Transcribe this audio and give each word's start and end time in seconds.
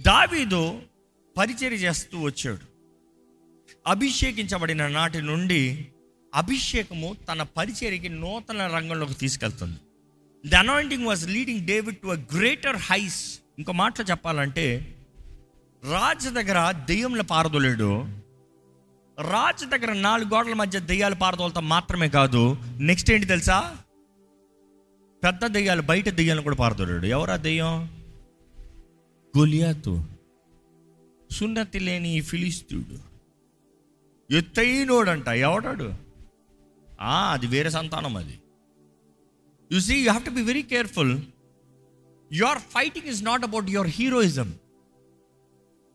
దావీదు 0.00 0.82
పరిచర్య 1.38 1.76
చేస్తూ 1.76 2.20
వచ్చాడు. 2.20 2.64
అభిషేకించబడిన 3.86 4.88
నాటి 4.88 5.22
నుండి 5.22 5.88
అభిషేకము 6.34 7.16
తన 7.32 7.42
పరిచర్యకి 7.42 8.08
నూతన 8.08 8.66
రంగంలోకి 8.66 9.14
తీసుకెళ్తుంది. 9.14 9.78
The 10.48 10.54
anointing 10.54 11.06
was 11.06 11.28
leading 11.28 11.66
David 11.66 11.96
to 11.96 12.06
a 12.06 12.18
greater 12.36 12.76
heights 12.76 13.40
ఇంకో 13.58 13.72
మాటలో 13.72 14.06
చెప్పాలంటే 14.10 14.96
రాజు 15.92 16.28
దగ్గర 16.28 16.70
దెయ్యంలో 16.70 17.22
పారదోలేడు. 17.22 18.06
రాజు 19.30 19.64
దగ్గర 19.64 19.92
నాలుగు 19.92 20.28
గోడల 20.28 20.54
మధ్య 20.54 20.80
దెయ్యాలు 20.80 21.14
పారదోలతో 21.14 21.60
మాత్రమే 21.60 22.08
కాదు 22.08 22.56
నెక్స్ట్ 22.80 23.10
ఏంటి 23.10 23.26
తెలుసా? 23.26 23.76
పెద్ద 25.24 25.46
దెయ్యాలు 25.46 25.82
బయట 25.82 26.08
దెయ్యాలను 26.08 26.42
కూడా 26.42 26.56
పారదోలేడు. 26.56 27.06
ఎవరా 27.06 27.36
దెయ్యం? 27.36 27.99
గొలియాతు. 29.38 30.04
సున్నతి 31.30 31.78
లేని 31.78 32.08
ఈ 32.18 32.20
ఫిలిస్తీయుడు 32.20 32.96
ఎత్తైనోడంట 34.34 35.28
ఎవడాడు? 35.28 35.88
అది 37.28 37.46
వేరే 37.46 37.70
సంతానం 37.70 38.16
అది. 38.16 38.36
You 39.72 39.80
see 39.80 39.94
you 39.94 40.10
have 40.10 40.24
to 40.24 40.30
be 40.30 40.42
very 40.42 40.62
careful 40.62 41.14
your 42.32 42.58
fighting 42.58 43.08
is 43.08 43.22
not 43.24 43.44
about 43.44 43.70
your 43.70 43.90
heroism 43.90 44.48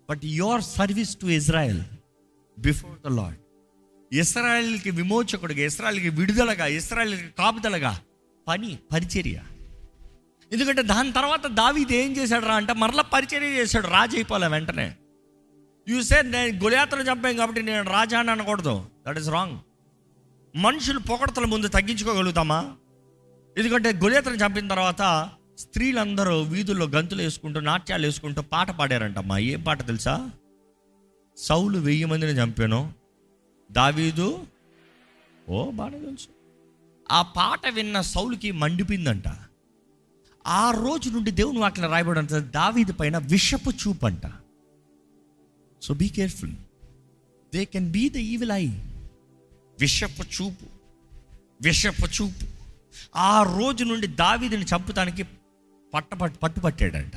but 0.09 0.25
your 0.25 0.63
service 0.63 1.17
to 1.17 1.25
Israel 1.39 1.81
before 2.59 2.97
the 2.99 3.13
lord 3.13 3.39
ఇస్రాయల్కి 4.13 4.91
విమోచకుడిగా 4.91 5.65
ఇస్రాయల్కి 5.65 6.09
విడుదలగా 6.09 6.65
ఇస్రాయల్కి 6.79 7.29
కాపుదలగా 7.39 7.93
పని 8.47 8.79
పరిచర్య. 8.93 9.37
ఎందుకంటే 10.51 10.81
దాని 10.81 11.11
తర్వాత 11.11 11.47
దావీది 11.47 11.95
ఏం 11.95 12.17
చేశాడు 12.17 12.45
రా 12.45 12.55
అంటే 12.55 12.73
మరలా 12.73 13.03
పరిచర్య 13.03 13.47
చేశాడు 13.47 13.87
రాజు 13.87 14.15
అయిపోలే 14.15 14.47
వెంటనే. 14.47 14.95
చూసే 15.91 16.21
నేను 16.21 16.63
గుళయాత్ర 16.63 16.99
చంపాను 16.99 17.37
కాబట్టి 17.37 17.63
నేను 17.63 17.89
రాజా 17.89 18.19
అని 18.19 18.31
అనకూడదు. 18.31 18.85
దట్ 19.07 19.17
ఈస్ 19.17 19.29
రాంగ్ 19.29 19.59
మనుషులు 20.55 20.99
పొగడతల 20.99 21.45
ముందు 21.45 21.67
తగ్గించుకోగలుగుతామా? 21.67 22.73
ఎందుకంటే 23.57 23.93
గుళయాత్రను 23.93 24.35
చంపిన 24.35 24.67
తర్వాత 24.67 25.29
స్త్రీలందరూ 25.57 26.41
వీధుల్లో 26.41 26.85
గంతులు 26.85 27.21
వేసుకుంటూ 27.21 27.59
నాట్యాలు 27.59 28.05
వేసుకుంటూ 28.05 28.41
పాట 28.41 28.71
పాడారంటమ్మా. 28.71 29.37
ఏం 29.37 29.61
పాట 29.61 29.87
తెలుసా? 29.87 30.29
సౌలు 31.37 31.77
వెయ్యి 31.77 32.05
మందిని 32.05 32.31
చంపాను. 32.31 32.93
దావీదు 33.71 34.45
ఓ 35.49 35.71
బాగా 35.71 35.89
తెలుసు. 35.89 36.27
ఆ 37.11 37.21
పాట 37.21 37.67
విన్న 37.67 38.01
సౌలుకి 38.01 38.51
మండిపోయిందంట. 38.51 39.27
ఆ 40.47 40.71
రోజు 40.71 41.09
నుండి 41.09 41.31
దేవుని 41.31 41.59
వాక్యం 41.59 41.91
రాయబడంత 41.91 42.33
దావీది 42.33 42.93
పైన 42.93 43.17
విషపు 43.17 43.69
చూపు 43.69 44.05
అంట 44.05 44.21
so 45.81 45.93
be 45.93 46.09
careful 46.09 46.51
they 47.53 47.65
can 47.65 47.91
be 47.91 48.09
the 48.09 48.15
evil 48.15 48.51
eye 48.51 48.67
విషపు 49.79 50.23
చూపు. 50.23 50.65
విషపు 51.61 52.05
చూపు. 52.05 52.45
ఆ 53.15 53.57
రోజు 53.57 53.83
నుండి 53.83 54.07
దావీదిని 54.07 54.65
చంపుతానికి 54.65 55.23
పట్ట 55.93 56.13
పట్టు 56.13 56.39
పట్టుపట్టాడంట. 56.39 57.13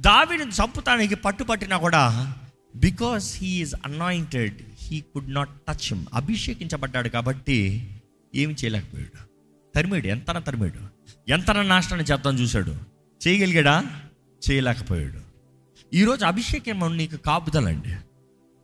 దావీదుని 0.00 0.50
చంపుతానికి 0.50 1.14
పట్టుపట్టినా 1.14 1.76
కూడా 1.76 2.34
because 2.76 3.36
he's 3.36 3.74
anointed 3.84 4.62
he 4.78 5.00
could 5.00 5.34
not 5.34 5.50
touch 5.68 5.92
him 5.92 6.06
అభిషేకించబడ్డాడు 6.14 7.08
కాబట్టి 7.08 7.88
ఏమి 8.34 8.54
చేయలేకపోయాడు. 8.54 9.31
తరిమాడు 9.74 10.06
ఎంతన 10.06 10.38
తరిమాడు? 10.38 10.88
ఎంతన 11.30 11.62
నాశనం 11.62 12.00
చేద్దాం 12.00 12.38
చూశాడు. 12.38 12.74
చేయగలిగాడా? 13.28 14.00
చేయలేకపోయాడు. 14.50 15.20
ఈరోజు 15.94 16.24
అభిషేకం 16.24 16.96
నీకు 16.96 17.16
కాపుదలండి. 17.16 17.96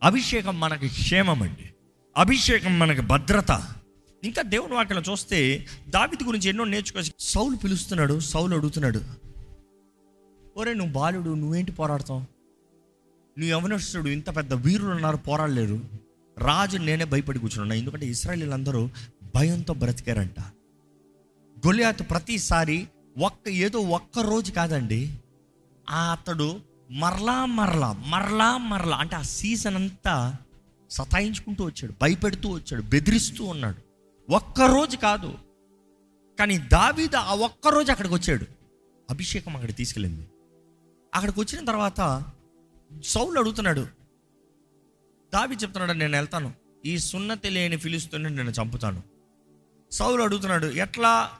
అభిషేకం 0.03 0.59
మనకి 0.59 0.87
క్షేమం 0.87 1.41
అండి 1.41 1.69
అభిషేకం 2.17 2.79
మనకి 2.79 3.01
భద్రత. 3.01 3.67
ఇంకా 4.23 4.41
దేవుని 4.41 4.73
వాక్యం 4.73 5.03
చూస్తే 5.11 5.67
దావిది 5.89 6.23
గురించి 6.23 6.49
ఎన్నో 6.49 6.63
నేర్చుకోవచ్చు 6.63 7.11
సౌలు 7.19 7.55
పిలుస్తున్నాడు 7.55 8.19
సౌలు 8.19 8.55
అడుగుతున్నాడు. 8.55 9.01
ఒరే 10.57 10.73
నువ్వు 10.73 10.93
బాలుడు 10.93 11.33
నువ్వేంటి 11.33 11.71
పోరాడతావు? 11.71 12.19
నువ్వు 13.39 13.49
యవనస్తుడు 13.49 14.09
ఇంత 14.09 14.35
పెద్ద 14.35 14.53
వీరులు 14.53 14.91
ఉన్నారు 14.91 15.17
పోరాడలేరు. 15.17 15.81
రాజు 16.37 16.77
నేనే 16.77 17.05
భయపడి 17.05 17.39
కూర్చున్నా 17.39 17.75
ఎందుకంటే 17.75 18.07
ఇస్రాయలీలందరూ 18.07 18.89
భయంతో 19.35 19.73
బ్రతికారంట. 19.73 20.35
గొలియాత్ 21.67 22.09
ప్రతిసారి 22.09 22.87
ఒక్క 23.17 23.49
ఏదో 23.49 23.79
ఒక్క 23.79 24.19
రోజు 24.19 24.51
కాదండి. 24.51 25.19
ఆ 25.89 26.11
అతడు 26.11 26.59
మరలా 26.91 27.45
మరలా 27.45 27.93
మరలా 27.93 28.57
మరలా 28.57 28.97
అంటే 28.97 29.15
ఆ 29.15 29.21
సీజన్ 29.21 29.75
అంతా 29.75 30.35
సతాయించుకుంటూ 30.89 31.65
వచ్చాడు 31.65 31.93
భయపెడుతూ 32.01 32.49
వచ్చాడు 32.49 32.81
బెదిరిస్తూ 32.81 33.43
ఉన్నాడు. 33.43 33.77
ఒక్క 34.31 34.61
రోజు 34.61 34.97
కాదు. 34.97 35.37
కానీ 36.39 36.57
దావీద 36.57 37.15
ఆ 37.15 37.35
ఒక్క 37.35 37.67
రోజు 37.67 37.91
అక్కడికి 37.91 38.13
వచ్చాడు. 38.13 38.45
అభిషేకం 39.09 39.55
అక్కడికి 39.55 39.77
తీసుకెళ్ళింది. 39.77 40.27
అక్కడికి 41.15 41.39
వచ్చిన 41.39 41.65
తర్వాత 41.65 42.25
సౌలు 43.03 43.39
అడుగుతున్నాడు 43.39 43.87
దావి 45.33 45.55
చెప్తున్నాడు 45.55 45.91
నేను 45.91 46.17
వెళ్తాను. 46.17 46.53
ఈ 46.85 46.97
సున్నతి 46.97 47.49
లేని 47.49 47.77
ఫిలిస్తూనే 47.77 48.29
నేను 48.29 48.49
చంపుతాను. 48.49 49.03
సౌలు 49.91 50.23
అడుగుతున్నాడు 50.23 50.65
ఎట్లా 50.65 51.31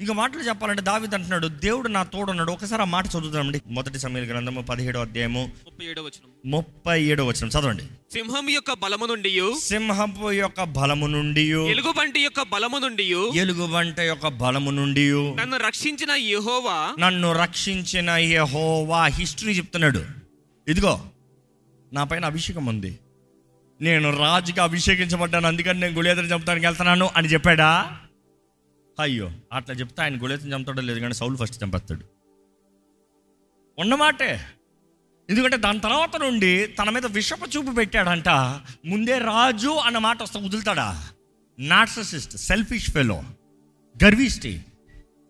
ఇక 0.00 0.10
మాటలు 0.10 0.42
చెప్పాలంటే 0.42 0.82
దావిద్ 0.82 1.14
అంటున్నాడు 1.14 1.46
దేవుడు 1.46 1.88
నా 1.88 2.02
తోడున్నాడు. 2.02 2.52
ఒకసారి 2.52 2.82
ఆ 2.82 2.84
మాట 2.84 3.06
చదువుతామండి 3.06 3.60
మొదటి 3.66 3.98
సమయ 3.98 4.20
గ్రంథము 4.20 4.62
పదిహేడో 4.62 5.00
అధ్యాయము 5.00 5.42
ముప్పై 5.66 5.86
ఏడో 5.86 6.02
వచనం. 6.02 6.30
ముప్పై 6.46 7.04
ఏడో 7.04 7.24
వచ్చిన 7.24 7.48
చదవండి. 7.48 7.82
సింహం 8.12 8.50
యొక్క 8.50 8.72
బలము 8.72 9.06
నుండి 9.06 9.30
సింహపు 9.60 10.30
యొక్క 10.32 10.64
బలము 10.64 11.06
నుండి 11.06 11.44
ఎలుగుబంటి 11.70 12.20
యొక్క 12.20 12.42
బలము 12.42 12.78
నుండి 12.78 13.04
ఎలుగుబంట 13.38 14.00
యొక్క 14.00 14.28
బలము 14.28 14.70
నుండి 14.70 15.06
నన్ను 15.40 15.56
రక్షించిన 15.56 16.10
యెహోవా 16.10 16.94
నన్ను 16.98 17.32
రక్షించిన 17.32 18.10
యెహోవా. 18.10 19.06
హిస్టరీ 19.06 19.52
చెప్తున్నాడు. 19.52 20.02
ఇదిగో 20.68 21.00
నా 21.92 22.04
పైన 22.04 22.24
అభిషేకం 22.24 22.66
ఉంది. 22.66 22.98
నేను 23.80 24.18
రాజుగా 24.18 24.62
అభిషేకించబడ్డాను 24.62 25.46
అందుకని 25.46 25.80
నేను 25.80 25.94
గుళేతను 25.94 26.26
చంపుతానికి 26.26 26.66
వెళ్తున్నాను 26.66 27.10
అని 27.16 27.28
చెప్పాడా? 27.28 27.70
అయ్యో 29.00 29.30
అట్లా 29.52 29.74
చెప్తే 29.74 30.02
ఆయన 30.02 30.22
గుళేతను 30.22 30.54
చంపుతాడో 30.54 30.82
లేదు 30.82 31.00
కానీ 31.00 31.14
సౌలు 31.14 31.36
ఫస్ట్ 31.36 31.64
చంపేస్తాడు. 31.64 32.04
ఉన్నమాటే. 33.78 34.40
ఎందుకంటే 35.30 35.56
దాని 35.56 35.80
తర్వాత 35.80 36.16
నుండి 36.16 36.66
తన 36.66 36.90
మీద 36.90 37.06
విషప 37.06 37.38
చూపు 37.56 37.72
పెట్టాడంట 37.72 38.28
ముందే 38.86 39.18
రాజు 39.18 39.68
అన్న 39.68 39.98
మాట 39.98 40.22
వస్తా 40.22 40.40
వదులుతాడా? 40.40 41.08
నాట్ససిస్ట్ 41.58 42.36
సెల్ఫిష్ 42.36 42.90
ఫెలో 42.90 43.22
గర్విష్టి 44.04 44.64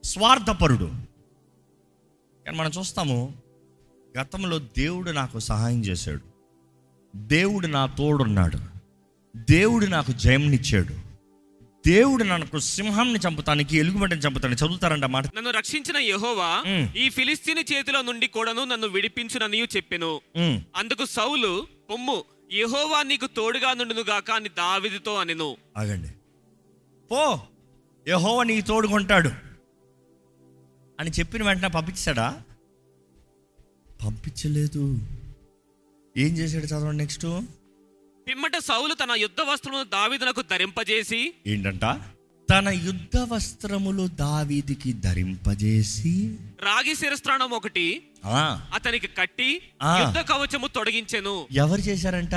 స్వార్థపరుడు. 0.05 0.91
కానీ 2.47 2.57
మనం 2.57 2.71
చూస్తాము 2.79 3.35
గతంలో 4.21 4.59
దేవుడు 4.59 5.11
నాకు 5.11 5.39
సహాయం 5.39 5.85
చేశాడు. 5.85 6.21
దేవుడు 7.17 7.67
నా 7.67 7.87
తోడున్నాడు. 7.87 8.59
దేవుడు 9.37 9.87
నాకు 9.87 10.13
జయంనిచ్చాడు 10.13 11.03
దేవుడు 11.87 12.25
నాకు 12.25 12.59
సింహాన్ని 12.59 13.19
చంపుతానికి 13.19 13.77
ఎలుగుబంటిని 13.77 14.21
చంపుతానికి 14.21 14.65
చదువుతారంట 14.65 15.05
మాట. 15.05 15.27
నన్ను 15.37 15.50
రక్షించిన 15.50 15.97
యెహోవా. 15.97 16.53
ఈ 16.97 17.09
ఫిలిస్తీని 17.09 17.65
చేతిలో 17.72 18.03
నుండి 18.03 18.27
కూడాను 18.27 18.65
నన్ను 18.65 18.89
విడిపించుననియు 18.89 19.67
చెప్పెను. 19.77 20.21
అందుకు 20.77 21.05
సౌలు 21.05 21.67
పొమ్ము 21.91 22.25
యెహోవా 22.53 23.03
నీకు 23.03 23.27
తోడుగా 23.27 23.75
నుండును 23.75 24.00
గాక 24.00 24.31
అని 24.31 24.49
దావిదితో 24.49 25.15
అనెను. 25.15 25.56
ఆగండి. 25.77 26.09
పో 27.11 27.41
యహోవ 28.09 28.43
నీ 28.43 28.61
తోడుకుంటాడు 28.61 29.31
అని 31.01 31.11
చెప్పిన 31.11 31.43
వెంటనే 31.45 31.69
పంపించాడా? 31.69 32.43
పంపించలేదు. 34.05 34.99
ఏం 36.16 36.33
చేశాడు 36.39 36.65
చదవండి 36.65 36.98
నెక్స్ట్? 36.98 37.27
పిమ్మట 38.28 38.59
సౌలు 38.59 38.94
తన 38.94 39.12
యుద్ధ 39.12 39.41
వస్త్రమును 39.41 39.84
దావీదునకు 39.84 40.42
ధరింపజేసి 40.42 41.34
ఏంటంట? 41.47 41.84
తన 42.50 42.68
యుద్ధ 42.68 43.16
వస్త్రములు 43.18 44.06
దావీదికి 44.06 44.92
ధరింపజేసి 44.92 46.38
రాగి 46.62 46.94
శిరస్త్రాణం 46.94 47.50
ఒకటి 47.50 48.06
ఆ, 48.24 48.68
అతనికి 48.74 49.06
కట్టి. 49.06 49.62
యుద్ధ 50.00 50.18
కవచము 50.18 50.66
తొడిగించెను. 50.66 51.47
ఎవరు 51.53 51.80
చేశారంట? 51.80 52.34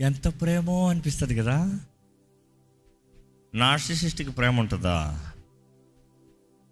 ఎంత 0.00 0.40
ప్రేమో 0.40 0.88
అనిపిస్తుంది 0.88 1.36
కదా. 1.36 1.78
నార్సిసిస్టిక్ 3.54 4.36
ప్రేమ 4.36 4.60
ఉంటుందా? 4.60 5.30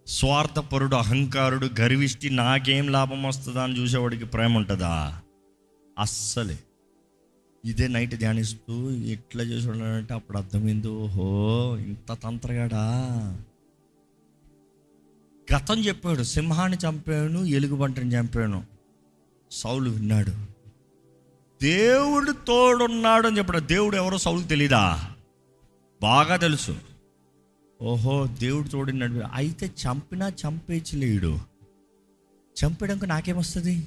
స్వార్థపరుడు 0.07 0.97
అహంకారుడు 0.97 1.71
గర్విష్టి 1.81 2.31
నాకేం 2.31 2.89
లాభం 2.89 3.23
వస్తుందా 3.23 3.63
అని 3.63 3.79
చూసేవాడికి 3.79 4.25
ప్రేమ 4.25 4.57
ఉంటుందా? 4.57 5.23
అస్సలే. 5.99 6.59
ఇదే 7.65 7.89
నైట్ 7.89 8.15
ధ్యానిస్తూ 8.15 8.91
ఎట్లా 8.91 9.43
చేసాడంటే 9.43 10.15
అప్పుడు 10.15 10.39
అర్థమైంది 10.39 10.89
ఓహో 10.89 11.77
ఇంత 11.77 12.19
తంత్రగాడా? 12.25 12.83
గతం 15.57 15.81
చెప్పాడు 15.81 16.23
సింహాన్ని 16.23 16.79
చంపాను 16.89 17.45
ఎలుగుబంటిని 17.45 18.15
చంపాను. 18.15 18.65
సౌలు 19.51 19.91
విన్నాడు. 19.91 20.31
దేవుడు 21.63 22.33
తోడున్నాడు 22.33 23.27
అని 23.27 23.39
చెప్పాడు. 23.39 23.59
దేవుడు 23.59 23.97
ఎవరో 23.97 24.19
సౌలుకు 24.19 24.49
తెలీదా? 24.49 25.11
బాగా 26.03 26.37
తెలుసు. 26.37 26.77
ఓహో 27.83 28.27
దేవుడు 28.27 28.69
తోడున్నాడు. 28.69 29.23
అయితే 29.35 29.67
చంపినా 29.67 30.29
చంపేయచ్చులేడు 30.29 31.39
చంపడానికి 32.65 33.07
నాకేమొస్తుంది? 33.07 33.87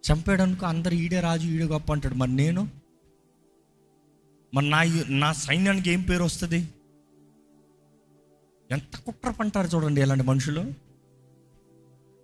చంపేయడానికి 0.00 0.66
అందరు 0.66 0.94
ఈడే 0.94 1.20
రాజు 1.20 1.46
ఈడే 1.46 1.64
గొప్ప 1.64 1.92
అంటాడు. 1.92 2.14
మరి 2.14 2.32
నేను? 2.32 2.68
మరి 4.54 4.70
నా 4.70 4.82
నా 5.08 5.32
సైన్యానికి 5.32 5.90
ఏం 5.90 6.02
పేరు 6.02 6.24
వస్తుంది? 6.24 6.68
ఎంత 8.70 8.96
కుట్ర 8.96 9.30
పంటారు 9.30 9.66
చూడండి 9.66 10.00
ఇలాంటి 10.00 10.24
మనుషులు. 10.24 10.74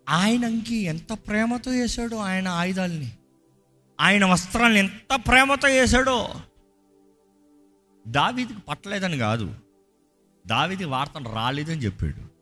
ఆయనకి 0.08 0.76
ఎంత 0.76 1.12
ప్రేమతో 1.12 1.70
వేశాడో 1.70 2.16
ఆయన 2.16 2.48
ఆయుధాలని. 2.48 3.12
ఆయన 4.00 4.24
వస్త్రాలను 4.24 4.76
ఎంత 4.76 5.14
ప్రేమతో 5.14 5.68
వేశాడో 5.68 6.34
దావీదికి 8.08 8.60
పట్టలేదని 8.60 9.18
కాదు. 9.18 9.54
దావీది 10.46 10.84
వార్తను 10.84 11.34
రాలేదని 11.34 11.80
చెప్పాడు. 11.80 12.36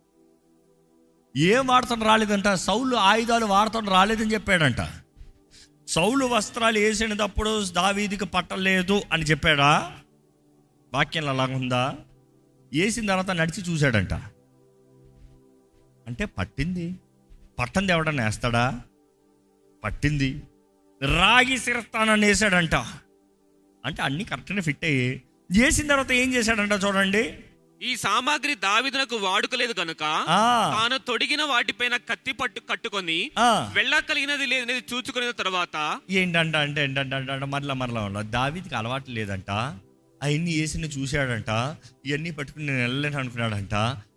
ఏం 1.39 1.67
వార్తను 1.67 2.05
రాలేదంట? 2.05 2.49
సౌలు 2.49 2.97
ఆయుధాలు 2.97 3.47
వార్తను 3.47 3.91
రాలేదని 3.91 4.33
చెప్పాడంట. 4.33 5.04
సౌలు 5.89 6.25
వస్త్రాలు 6.25 6.79
వేసినప్పుడు 6.79 7.65
దావీదికి 7.65 8.25
పట్టలేదు 8.25 9.03
అని 9.13 9.23
చెప్పాడా? 9.23 9.97
వాక్యం 10.95 11.29
అలాగుందా 11.29 11.97
వేసిన 12.73 13.07
తర్వాత 13.07 13.31
నడిచి 13.31 13.63
చూశాడంట. 13.63 14.15
అంటే 16.07 16.25
పట్టింది. 16.25 16.95
పట్టంది 17.59 17.93
ఎవడన్నా 17.93 18.25
వేస్తాడా? 18.25 18.81
పట్టింది. 19.85 20.43
రాగి 21.03 21.59
శిరస్థానాన్ని 21.59 22.27
వేసాడంట 22.27 22.75
అంటే 23.85 24.03
అన్నీ 24.03 24.25
కరెక్ట్గా 24.25 24.61
ఫిట్ 24.61 24.85
అయ్యి 24.85 25.23
చేసిన 25.59 25.87
తర్వాత 25.87 26.13
ఏం 26.13 26.35
చేశాడంట 26.35 26.73
చూడండి. 26.73 27.45
ఈ 27.85 27.97
సామాగ్రి 27.97 28.55
దావిదునకు 28.55 29.17
వాడుకలేదు 29.17 29.75
గనుక 29.81 30.03
ఆ, 30.29 30.73
తాను 30.79 30.99
తొడిగిన 30.99 31.43
వాటిపైన 31.43 31.97
కత్తి 31.97 32.33
పట్టు 32.33 32.61
కట్టుకొని 32.61 33.31
ఆ. 33.39 33.71
వెళ్ళ 33.75 34.01
కలిగినది 34.01 34.47
లేదనేది 34.47 34.85
చూచుకున్న 34.95 35.31
తర్వాత 35.31 35.77
ఏంటంట 36.11 36.57
అంటే 36.57 36.85
ఏంటంట 36.85 37.45
మరలా 37.45 37.75
మరలా 37.75 38.23
దావీదికి 38.23 38.75
అలవాటు 38.75 39.11
లేదంట. 39.11 39.51
అవన్నీ 40.23 40.61
వేసిన 40.61 40.85
చూశాడంట 40.85 41.51
ఇవన్నీ 42.07 42.31
పట్టుకుని 42.31 42.67
నేను 42.67 42.79
వెళ్ళలేను 42.79 43.19
అనుకున్నాడంట. 43.19 43.75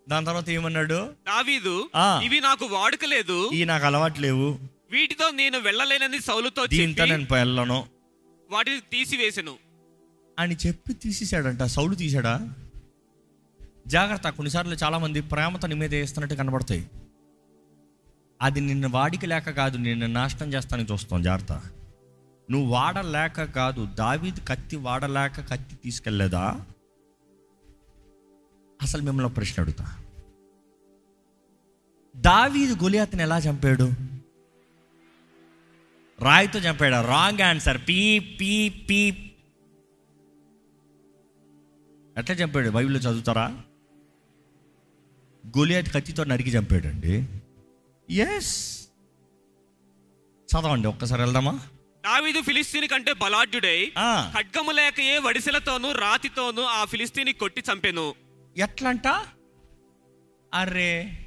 దాని 0.10 0.26
తర్వాత 0.26 0.50
ఏమన్నాడు? 0.50 1.14
దావీదు. 1.28 1.90
ఇవి 2.24 2.40
నాకు 2.40 2.66
వాడుకలేదు. 2.66 3.50
ఈ 3.54 3.64
నాకు 3.64 3.86
అలవాటు 3.86 4.22
లేవు. 4.22 4.60
వీటితో 4.92 5.30
నేను 5.30 5.58
వెళ్ళలేనని 5.60 6.22
సౌలుతో 6.22 6.66
దీంతో 6.66 7.04
చెప్పి 7.04 7.12
నేను 7.12 7.28
వెళ్ళను. 7.34 7.88
వాటిని 8.50 8.80
తీసివేసెను. 8.80 9.58
అని 10.40 10.56
చెప్పి 10.68 10.94
తీసేశాడంట. 10.94 11.64
సౌలు 11.64 11.96
తీసాడా 11.96 12.34
జాగ్రత్త 13.88 14.30
కొన్నిసార్లు 14.30 14.76
చాలామంది 14.76 15.22
ప్రేమతో 15.22 15.68
నీ 15.68 15.76
మీద 15.76 15.96
వేస్తున్నట్టు 15.96 16.36
కనబడతాయి. 16.36 16.90
అది 18.42 18.62
నిన్ను 18.62 18.90
వాడికి 18.90 19.28
లేక 19.28 19.50
కాదు 19.50 19.78
నిన్ను 19.78 20.08
నాశనం 20.08 20.54
చేస్తానికి 20.54 20.94
చూస్తాం 20.94 21.22
జాగ్రత్త. 21.22 21.52
నువ్వు 22.52 22.70
వాడలేక 22.70 23.44
కాదు 23.44 23.86
దావీది 23.86 24.42
కత్తి 24.42 24.76
వాడలేక 24.76 25.50
కత్తి 25.50 25.76
తీసుకెళ్ళలేదా? 25.76 26.66
అసలు 28.82 29.02
మిమ్మల్ని 29.02 29.34
ప్రశ్న 29.34 29.62
అడుగుతా. 29.62 29.98
దావీది 32.16 32.74
గొలియాతను 32.74 33.22
ఎలా 33.22 33.38
చంపాడు? 33.38 33.92
రాయితో 36.22 36.60
చంపాడు? 36.60 37.08
Wrong 37.08 37.42
answer. 37.42 37.82
పీ 37.90 38.20
పీ 38.20 38.70
పీ. 38.70 39.10
ఎట్లా 42.18 42.36
చంపాడు? 42.36 42.70
బైబిల్లో 42.70 43.00
చదువుతారా? 43.00 43.64
గొలియాత్ 45.58 45.94
కత్తితో 45.94 46.24
నరికి 46.24 46.50
చంపాడండి. 46.50 47.26
ఎస్ 48.14 48.88
చదవండి 50.50 50.88
ఒక్కసారి 50.88 51.22
వెళ్దామా? 51.22 51.60
దావీదు 52.06 52.42
ఫిలిస్తీని 52.42 52.88
కంటే 52.88 53.14
బలాఢ్యుడై 53.14 53.92
ఖడ్గము 54.38 54.72
లేకయే 54.72 55.18
వడిసెలతోనూ 55.18 55.92
రాతితోనూ 55.92 56.64
ఆ 56.64 56.86
ఫిలిస్తీని 56.86 57.34
కొట్టి 57.34 57.64
చంపెను. 57.72 58.14
ఎట్లంట? 58.58 59.08
అరే 60.54 61.24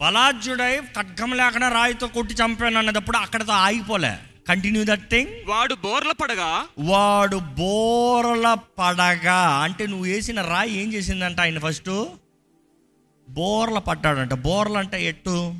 బలాజ్యుడై 0.00 0.80
ఖడ్గం 0.80 1.32
లేకుండా 1.32 1.68
రాయితో 1.68 2.06
కొట్టి 2.06 2.34
చంపాను 2.34 2.78
అన్నదప్పుడు 2.78 3.16
అక్కడతో 3.16 3.52
ఆగిపోలే. 3.52 4.14
కంటిన్యూ 4.48 4.84
దట్ 4.84 5.10
థింగ్ 5.10 5.28
వాడు 5.46 5.74
బోర్ల 5.74 6.12
పడగా? 6.12 6.66
వాడు 6.78 7.36
బోరల 7.36 8.54
పడగా. 8.78 9.40
అంటే 9.58 9.86
నువ్వు 9.86 10.04
వేసిన 10.04 10.42
రాయి 10.42 10.82
ఏం 10.82 10.92
చేసిందంట 10.92 11.40
ఆయన 11.40 11.58
ఫస్ట్ 11.58 11.90
బోర్ల 13.28 13.78
పడ్డాడంట. 13.78 14.34
బోర్లు 14.34 14.78
అంటే 14.78 15.04
ఎట్టు? 15.04 15.54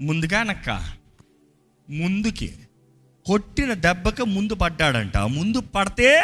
ముందుగా 0.00 0.42
నక్క. 0.42 0.70
ముందుకి. 1.90 2.54
కొట్టిన 3.26 3.74
దెబ్బకి 3.74 4.24
ముందు 4.24 4.54
పడ్డాడంట. 4.54 5.16
ముందు 5.16 5.60
పడితే 5.60 6.22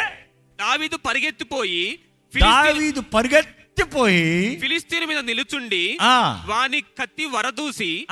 దావీదు 0.59 0.97
పరిగెత్తిపోయి 0.97 1.99
దావీదు 2.41 3.01
పరిగెత్తిపోయి 3.01 4.59
ఫిలిస్తీని 4.59 5.05
మీద 5.05 5.17
నిలుచుండి 5.17 5.97
వాని 6.45 6.81
కత్తి 6.81 7.25
వరదూసి 7.25 8.07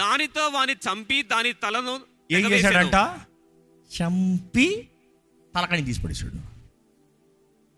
దానితో 0.00 0.48
వాని 0.48 0.72
చంపి 0.72 1.22
దాని 1.22 1.52
తలను 1.52 2.00
ఏం. 2.32 2.52
చేశాడంట? 2.52 2.94
చంపి 3.90 4.88
తలకని 5.56 5.84
తీసి 5.84 6.02
పడేశాడు. 6.02 6.32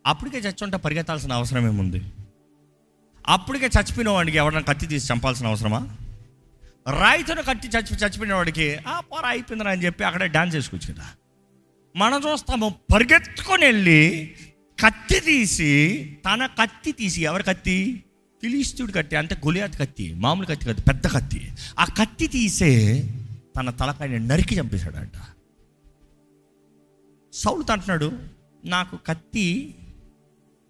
అప్పటికే 0.07 0.39
చచ్చుంటే 0.39 0.77
పరిగెత్తాల్సిన 0.77 1.33
అవసరం 1.33 1.67
ఏముంది? 1.67 2.03
అప్పటికే 3.29 3.67
చచ్చిపోయిన 3.67 4.11
వాడికి 4.11 4.39
ఎవరైనా 4.39 4.61
కత్తి 4.61 4.87
తీసి 4.87 5.13
చంపాల్సిన 5.13 5.47
అవసరమా? 5.47 5.81
రాయితోనే 7.01 7.43
కత్తి 7.43 7.69
చచ్చి 7.69 7.95
చచ్చిపోయిన 7.97 8.35
వాడికి 8.35 8.77
ఆ 8.89 9.01
పొర 9.01 9.27
అయిపోయిందిరా 9.27 9.71
అని 9.73 9.85
చెప్పి 9.85 10.05
అక్కడే 10.05 10.27
డాన్స్ 10.29 10.57
చేసుకోవచ్చు 10.57 10.95
కదా 10.95 11.07
మనం 11.97 12.23
చూస్తాము 12.27 12.75
పరిగెత్తుకొని 12.93 13.65
వెళ్ళి 13.65 14.35
కత్తి 14.79 15.21
తీసి 15.21 15.73
తన 16.27 16.47
కత్తి 16.47 16.93
తీసి 16.93 17.23
ఎవరి 17.23 17.45
కత్తి? 17.45 18.03
ఫిలిస్తీయుడు 18.43 18.93
కత్తి 18.93 19.17
అంటే 19.17 19.35
గొలియాత్ 19.35 19.79
కత్తి 19.79 20.15
మామూలు 20.15 20.47
కత్తి 20.47 20.67
కత్తి 20.67 20.83
పెద్ద 20.83 21.07
కత్తి. 21.07 21.53
ఆ 21.79 21.85
కత్తి 21.85 22.27
తీసే 22.27 22.71
తన 23.57 23.71
తలకాయని 23.71 24.19
నరికి 24.29 24.55
చంపేశాడంట. 24.55 25.17
సౌలుతో 27.33 27.73
అంటున్నాడు 27.73 28.13
నాకు 28.65 28.97
కత్తి 28.97 29.75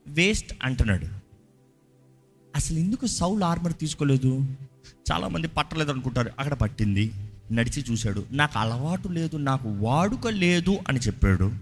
వేస్ట్ 0.06 0.52
అంటున్నాడు. 0.62 1.25
అసలు 2.56 2.78
ఎందుకు 2.78 3.06
సౌలు 3.06 3.44
ఆర్మర్ 3.44 3.72
తీసుకోలేదు? 3.80 4.46
చాలామంది 5.12 5.48
పట్టలేదు 5.48 5.90
అనుకుంటారు 5.90 6.30
అక్కడ 6.38 6.54
పట్టింది 6.54 7.12
నడిచి 7.52 7.84
చూశాడు. 7.90 8.24
నాకు 8.30 8.58
అలవాటు 8.58 9.08
లేదు 9.08 9.36
నాకు 9.36 9.68
వాడుక 9.68 10.28
లేదు 10.28 10.78
అని 10.88 10.98
చెప్పాడు. 10.98 11.52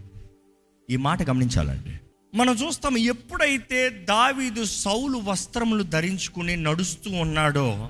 ఈ 0.91 0.97
మాట 0.97 1.29
గమనించాలండి. 1.29 2.01
మనం 2.37 2.55
చూస్తాం 2.55 2.99
ఎప్పుడైతే 2.99 3.89
దావీదు 4.09 4.65
సౌలు 4.65 5.19
వస్త్రములు 5.19 5.83
ధరించుకుని 5.83 6.57
నడుస్తూ 6.57 7.11
ఉన్నాడో 7.11 7.89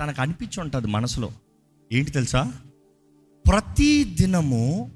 తనకు 0.00 0.22
అనిపించి 0.22 0.60
ఉంటుంది 0.60 0.86
మనసులో. 0.86 1.30
ఏంటి 1.92 2.10
తెలుసా? 2.10 2.52
ప్రతి 3.50 4.04
దినము 4.04 4.90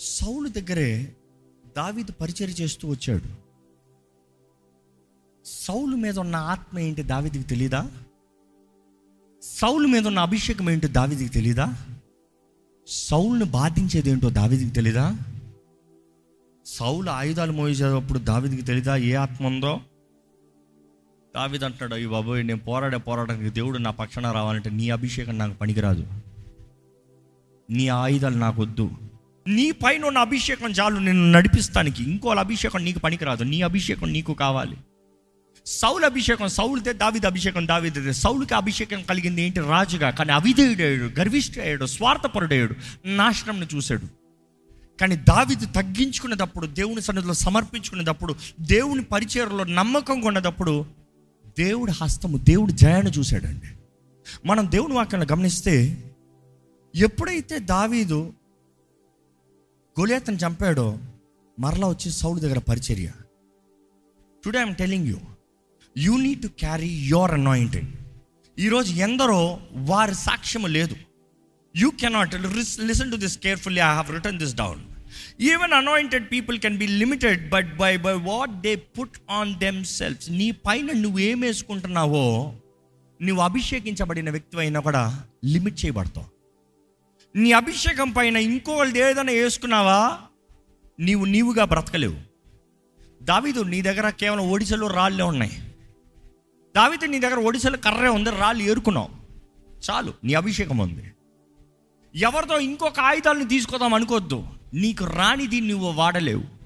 సౌలు 0.00 0.48
దగ్గరే 0.48 1.12
దావీదు 1.76 2.12
పరిచయం 2.12 2.50
చేస్తూ 2.50 2.88
వచ్చాడు. 2.88 3.47
సౌలు 5.44 5.96
మీద 5.96 6.18
ఉన్న 6.18 6.36
ఆత్మ 6.36 6.78
ఏంటి 6.78 7.02
దావిదికి 7.02 7.44
తెలీదా? 7.44 7.90
సౌలు 9.42 9.88
మీద 9.88 10.06
ఉన్న 10.06 10.18
అభిషేకం 10.18 10.70
ఏంటో 10.70 10.88
దావిదికి 10.88 11.30
తెలీదా? 11.30 11.74
సౌలుని 12.86 13.44
బాధించేది 13.44 14.10
ఏంటో 14.10 14.30
దావిదికి 14.30 14.70
తెలీదా? 14.70 15.18
సౌలు 16.66 17.10
ఆయుధాలు 17.10 17.52
మోసేటప్పుడు 17.52 18.18
దావిదికి 18.18 18.62
తెలీదా? 18.62 18.96
ఏ 18.96 19.14
ఆత్మ 19.14 19.46
ఉందో? 19.46 19.80
దావిది 21.36 21.64
అంటున్నాడు 21.64 21.94
అయ్యి 21.94 22.08
బాబోయ్ 22.08 22.46
నేను 22.46 22.58
పోరాడే 22.58 22.96
పోరాటానికి 22.96 23.50
దేవుడు 23.50 23.78
నా 23.78 23.90
పక్షాన 23.90 24.32
రావాలంటే 24.32 24.70
నీ 24.70 24.90
అభిషేకం 24.90 25.38
నాకు 25.38 25.54
పనికిరాదు. 25.54 26.06
నీ 27.70 27.88
ఆయుధాలు 27.88 28.36
నాకు 28.36 28.62
వద్దు. 28.62 28.90
నీ 29.46 29.70
పైన 29.70 30.04
ఉన్న 30.04 30.18
అభిషేకం 30.18 30.70
చాలు 30.70 30.98
నేను 30.98 31.32
నడిపిస్తానికి. 31.32 32.02
ఇంకో 32.02 32.28
అభిషేకం 32.28 32.84
నీకు 32.84 32.98
పనికిరాదు. 32.98 33.44
నీ 33.44 33.62
అభిషేకం 33.62 34.12
నీకు 34.12 34.34
కావాలి. 34.34 34.76
సౌలు 35.70 36.04
అభిషేకం 36.04 36.48
సౌలుతే 36.48 36.92
దావిద 36.92 37.26
అభిషేకం 37.26 37.66
దావిదే 37.66 38.12
సౌలుకి 38.12 38.54
అభిషేకం 38.54 39.02
కలిగింది 39.02 39.42
ఏంటి? 39.42 39.60
రాజుగా 39.60 40.10
కానీ 40.10 40.32
అవిధేయుడయ్యాడు 40.32 41.20
గర్విష్ఠయ్యాడు 41.20 41.86
స్వార్థపరుడయ్యాడు 41.86 42.74
నాశనంను 43.06 43.66
చూశాడు. 43.74 44.06
కానీ 45.00 45.16
దావిది 45.16 45.66
తగ్గించుకునేటప్పుడు 45.66 46.66
దేవుని 46.66 47.00
సన్నిధిలో 47.00 47.34
సమర్పించుకునేటప్పుడు 47.34 48.34
దేవుని 48.60 49.04
పరిచయలో 49.04 49.64
నమ్మకం 49.64 50.20
కొన్నదప్పుడు 50.20 50.86
దేవుడి 51.58 51.92
హస్తము 51.92 52.38
దేవుడి 52.38 52.72
జయాన్ని 52.72 53.12
చూశాడండి. 53.12 53.66
మనం 54.46 54.70
దేవుని 54.70 54.94
వాక్యాన్ని 54.94 55.32
గమనిస్తే 55.32 56.04
ఎప్పుడైతే 56.96 57.58
దావీదు 57.58 58.32
గొలియాతను 60.00 60.36
చంపాడో 60.36 60.98
మరలా 61.60 61.88
వచ్చి 61.88 62.10
సౌలు 62.12 62.38
దగ్గర 62.38 62.58
పరిచర్య. 62.58 63.12
Today 64.44 64.58
I'm 64.58 64.74
telling 64.74 65.06
you 65.06 65.16
you 66.04 66.16
need 66.16 66.42
to 66.42 66.46
carry 66.46 66.90
your 67.12 67.30
anointed 67.30 67.88
ఈరోజు 68.58 68.92
ఎందరో 68.94 69.60
వారి 69.74 70.14
సాక్ష్యము 70.14 70.66
లేదు. 70.66 70.96
You 71.76 71.90
cannot 71.90 72.34
listen 72.88 73.10
to 73.12 73.16
this 73.16 73.38
carefully 73.38 73.80
I 73.80 73.92
have 73.98 74.10
return 74.10 74.38
this 74.38 74.54
down 74.54 74.80
even 75.40 75.72
anointed 75.72 76.30
people 76.32 76.58
can 76.58 76.78
be 76.78 76.86
limited 76.86 77.50
but 77.50 77.76
by 77.76 77.96
by 77.96 78.12
what 78.12 78.54
they 78.66 78.76
put 78.76 79.18
on 79.30 79.54
themselves 79.84 80.30
నీ 80.30 80.50
పైన 80.50 80.88
నువ్వు 80.92 81.18
ఏం 81.18 81.40
వేసుకుంటున్నావో 81.40 82.54
నువ్వు 83.22 83.42
అభిషేకించబడిన 83.42 84.30
వ్యక్తి 84.30 84.58
అయినా 84.58 84.80
కూడా 84.80 85.24
లిమిట్ 85.44 85.84
చేయబడతావు. 85.84 86.26
నీ 87.36 87.52
అభిషేకం 87.52 88.10
పైన 88.10 88.36
ఇంకోళ్ళది 88.36 88.98
ఏదైనా 88.98 89.32
వేసుకున్నావా 89.32 90.18
నీవు 91.00 91.24
నీవుగా 91.24 91.64
బ్రతకలేవు. 91.64 92.18
దావీదు 93.22 93.60
నీ 93.60 93.82
దగ్గర 93.82 94.10
కేవలం 94.10 94.50
ఒడిశలో 94.50 94.86
రాళ్ళే 94.86 95.24
ఉన్నాయి. 95.24 95.56
దావితే 96.76 97.06
నీ 97.06 97.18
దగ్గర 97.18 97.34
ఒడిశలో 97.34 97.78
కర్రే 97.78 98.08
ఉంది 98.08 98.30
రాళ్ళు 98.30 98.62
ఏరుకున్నావు. 98.62 99.08
చాలు 99.90 100.14
నీ 100.24 100.34
అభిషేకం 100.34 100.78
ఉంది. 100.78 101.12
ఎవరితో 102.14 102.60
ఇంకొక 102.60 103.00
ఆయుధాలను 103.00 103.48
తీసుకుందాం 103.48 103.94
అనుకోవద్దు. 103.94 104.46
నీకు 104.74 105.04
రానిది 105.04 105.60
నువ్వు 105.60 105.92
వాడలేవు. 105.92 106.58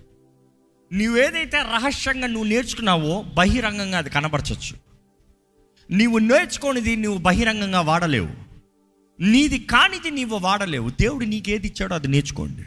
నువ్వేదైతే 0.94 1.58
రహస్యంగా 1.58 2.26
నువ్వు 2.26 2.48
నేర్చుకున్నావో 2.48 3.24
బహిరంగంగా 3.34 3.98
అది 3.98 4.10
కనపరచవచ్చు 4.10 4.76
నీవు 5.90 6.18
నేర్చుకోనిది 6.18 6.96
నువ్వు 6.96 7.20
బహిరంగంగా 7.20 7.80
వాడలేవు. 7.80 8.28
నీది 9.20 9.58
కానిది 9.58 10.10
నీవు 10.10 10.36
వాడలేవు. 10.36 10.90
దేవుడు 10.90 11.24
నీకేది 11.24 11.66
ఇచ్చాడో 11.66 11.94
అది 11.94 12.08
నేర్చుకోండి. 12.08 12.64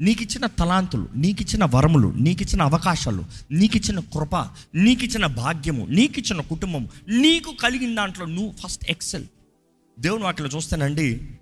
నీకు 0.00 0.22
ఇచ్చిన 0.22 0.46
తలాంతులు 0.46 1.08
నీకు 1.16 1.42
ఇచ్చిన 1.42 1.64
వరములు 1.64 2.12
నీకు 2.16 2.42
ఇచ్చిన 2.42 2.62
అవకాశాలు 2.62 3.24
నీకు 3.50 3.76
ఇచ్చిన 3.76 4.00
కృప 4.00 4.36
నీకు 4.74 5.04
ఇచ్చిన 5.04 5.26
భాగ్యము 5.26 5.86
నీకు 5.86 6.18
ఇచ్చిన 6.18 6.40
కుటుంబం 6.40 6.88
నీకు 7.08 7.56
కలిగిన 7.62 7.94
దాంట్లో 7.94 8.26
నువ్వు 8.26 8.52
ఫస్ట్ 8.52 8.90
ఎక్సెల్ 8.90 9.24
దేవుని 9.98 10.22
వాటిలో 10.22 10.48
చూస్తానండి 10.48 11.38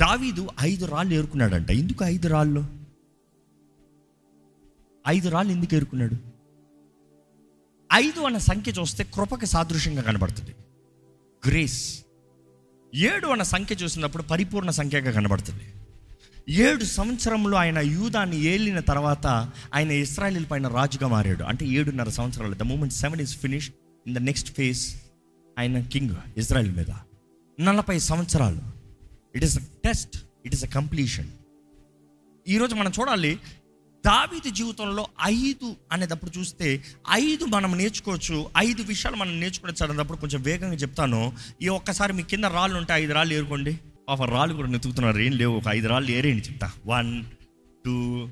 దావీదు 0.00 0.48
ఐదు 0.60 0.86
రాళ్ళు 0.86 1.14
ఏరుకున్నాడంట. 1.14 1.70
ఎందుకు 1.70 2.04
ఐదు 2.04 2.28
రాళ్ళు? 2.28 2.66
ఐదు 5.08 5.28
రాళ్ళు 5.28 5.52
ఎందుకు 5.52 5.74
ఏరుకున్నాడు? 5.74 6.16
ఐదు 7.92 8.20
అన్న 8.20 8.38
సంఖ్య 8.38 8.72
చూస్తే 8.72 9.04
కృపకి 9.04 9.46
సాదృశ్యంగా 9.46 10.02
కనబడుతుంది. 10.02 10.50
గ్రేస్ 11.48 12.00
ఏడు 12.94 13.26
అన్న 13.26 13.42
సంఖ్య 13.42 13.76
చూసినప్పుడు 13.82 14.22
పరిపూర్ణ 14.22 14.70
సంఖ్యగా 14.70 15.10
కనబడుతుంది. 15.10 15.64
ఏడు 16.48 16.84
సంవత్సరంలో 16.84 17.56
ఆయన 17.58 17.78
యూదాన్ని 17.78 18.40
ఏలిన 18.40 18.80
తర్వాత 18.80 19.26
ఆయన 19.74 19.90
ఇస్రాయలీల 19.90 20.44
పైన 20.44 20.68
రాజుగా 20.68 21.08
మారాడు. 21.08 21.44
అంటే 21.44 21.66
ఏడున్నర 21.66 22.08
సంవత్సరాలు. 22.08 22.54
The 22.54 22.62
moment 22.62 22.94
seven 22.94 23.20
is 23.20 23.36
finish 23.36 23.70
in 24.06 24.14
the 24.14 24.18
next 24.18 24.56
phase 24.56 24.96
ఆయన 25.58 25.80
కింగ్ 25.80 26.10
ఇజ్రాయెల్ 26.36 26.76
మీద. 26.76 26.90
నలభై 27.60 27.98
సంవత్సరాలు. 27.98 28.60
It 29.36 29.44
is 29.44 29.58
a 29.58 29.62
test 29.84 30.16
it 30.46 30.54
is 30.54 30.64
a 30.64 30.68
completion 30.68 31.28
ఈరోజు 32.48 32.74
మనం 32.74 32.92
చూడాలి 33.00 33.38
దావీది 34.06 34.50
జీవితంలో 34.50 35.06
ఐదు 35.22 35.76
అనేటప్పుడు 35.92 36.38
చూస్తే 36.38 36.84
ఐదు 37.10 37.44
మనం 37.44 37.78
నేర్చుకోవచ్చు 37.78 38.50
ఐదు 38.56 38.82
విషయాలు 38.82 39.16
మనం 39.16 39.40
నేర్చుకోవచ్చు 39.40 39.86
అనేటప్పుడు 39.86 40.18
కొంచెం 40.18 40.42
వేగంగా 40.42 40.74
చెప్తాను. 40.74 41.32
ఈ 41.62 41.68
ఒక్కసారి 41.68 42.12
మీ 42.12 42.22
కింద 42.22 42.44
రాళ్ళు 42.44 42.78
ఉంటే 42.78 42.92
ఐదు 42.92 43.12
రాళ్ళు 43.12 43.34
ఏరుకోండి. 43.34 43.78
పాప 44.08 44.22
రాళ్ళు 44.22 44.54
కూడా 44.54 44.68
నెతుకుతున్నారు 44.68 45.18
ఏం 45.18 45.32
లేవు. 45.32 45.56
ఒక 45.56 45.62
ఐదు 45.68 45.88
రాళ్ళు 45.88 46.10
ఏరేయండి 46.10 46.42
చెప్తా. 46.48 46.72
One 46.86 47.24
two 47.84 48.28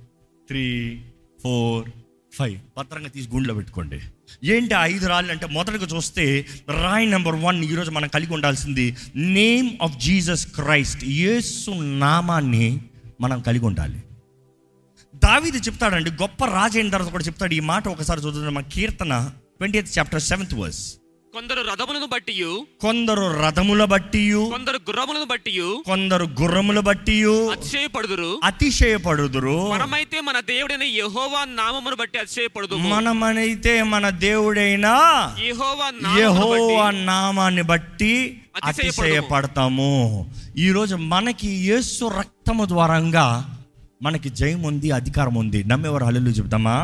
three 0.48 1.02
four 1.42 1.90
five 2.34 2.58
భద్రంగా 2.78 3.08
తీసి 3.08 3.28
గుండెలో 3.28 3.54
పెట్టుకోండి. 3.54 4.00
ఏంటి 4.44 4.74
ఐదు 4.80 5.06
రాళ్ళు 5.06 5.32
అంటే 5.32 5.46
మొదటగా 5.46 5.86
చూస్తే 5.86 6.46
రాయి 6.82 7.06
నెంబర్ 7.06 7.34
వన్ 7.34 7.64
ఈరోజు 7.64 7.90
మనం 7.90 8.08
కలిగి 8.08 8.34
ఉండాల్సింది 8.34 8.96
నేమ్ 9.16 9.70
ఆఫ్ 9.82 9.98
జీసస్ 9.98 10.46
క్రైస్ట్. 10.46 11.04
యేసు 11.04 11.70
నామాన్ని 11.70 12.80
మనం 13.20 13.40
కలిగి 13.40 13.64
ఉండాలి. 13.64 14.02
దావిది 15.14 15.58
చెప్తాడండి 15.58 16.10
గొప్ప 16.10 16.44
రాజైన 16.44 16.88
తర్వాత 16.88 17.10
కూడా 17.10 17.24
చెప్తాడు. 17.24 17.54
ఈ 17.54 17.60
మాట 17.60 17.88
ఒకసారి 17.88 18.20
చూద్దాం. 18.20 18.54
మన 18.54 18.62
కీర్తన 18.62 19.32
twenty 19.58 19.78
eighth 19.78 19.98
chapter 19.98 20.22
seventh 20.22 20.54
verse 20.54 20.96
కొందరు 21.34 21.60
రథములను 21.60 22.06
బట్టి 22.06 22.34
కొందరు 22.80 23.24
రథముల 23.42 23.84
బట్టి 23.84 24.32
కొందరు 24.32 24.76
గుర్రములను 24.76 25.24
బట్టి 25.24 25.62
కొందరు 25.86 26.24
గుర్రముల 26.40 26.80
బట్టి 26.80 27.24
అతిశయపడుదురు. 27.24 28.40
అతిశయపడుదురు. 28.44 29.68
మనమైతే 29.70 30.20
మన 30.20 30.40
దేవుడైన 30.40 30.82
యెహోవా 30.82 31.44
నామమును 31.44 31.96
బట్టి 31.96 32.18
అతిశయపడుదు 32.18 32.74
మనమనైతే 32.74 33.82
మన 33.82 34.08
దేవుడైన 34.08 34.86
యెహోవా 36.18 36.90
నామాన్ని 36.90 37.62
బట్టి. 37.62 38.40
అతిశయపడతాము. 38.64 39.92
ఈరోజు 40.56 40.96
మనకి 40.96 41.48
యేసు 41.48 42.04
రక్తము 42.18 42.64
ద్వారంగా 42.64 43.26
మనకి 44.02 44.28
జయం 44.28 44.62
ఉంది 44.62 44.90
అధికారం 44.90 45.34
ఉంది. 45.34 45.64
నమ్మేవారు 45.64 46.04
హల్లు 46.04 46.30
చెప్తామా 46.30 46.76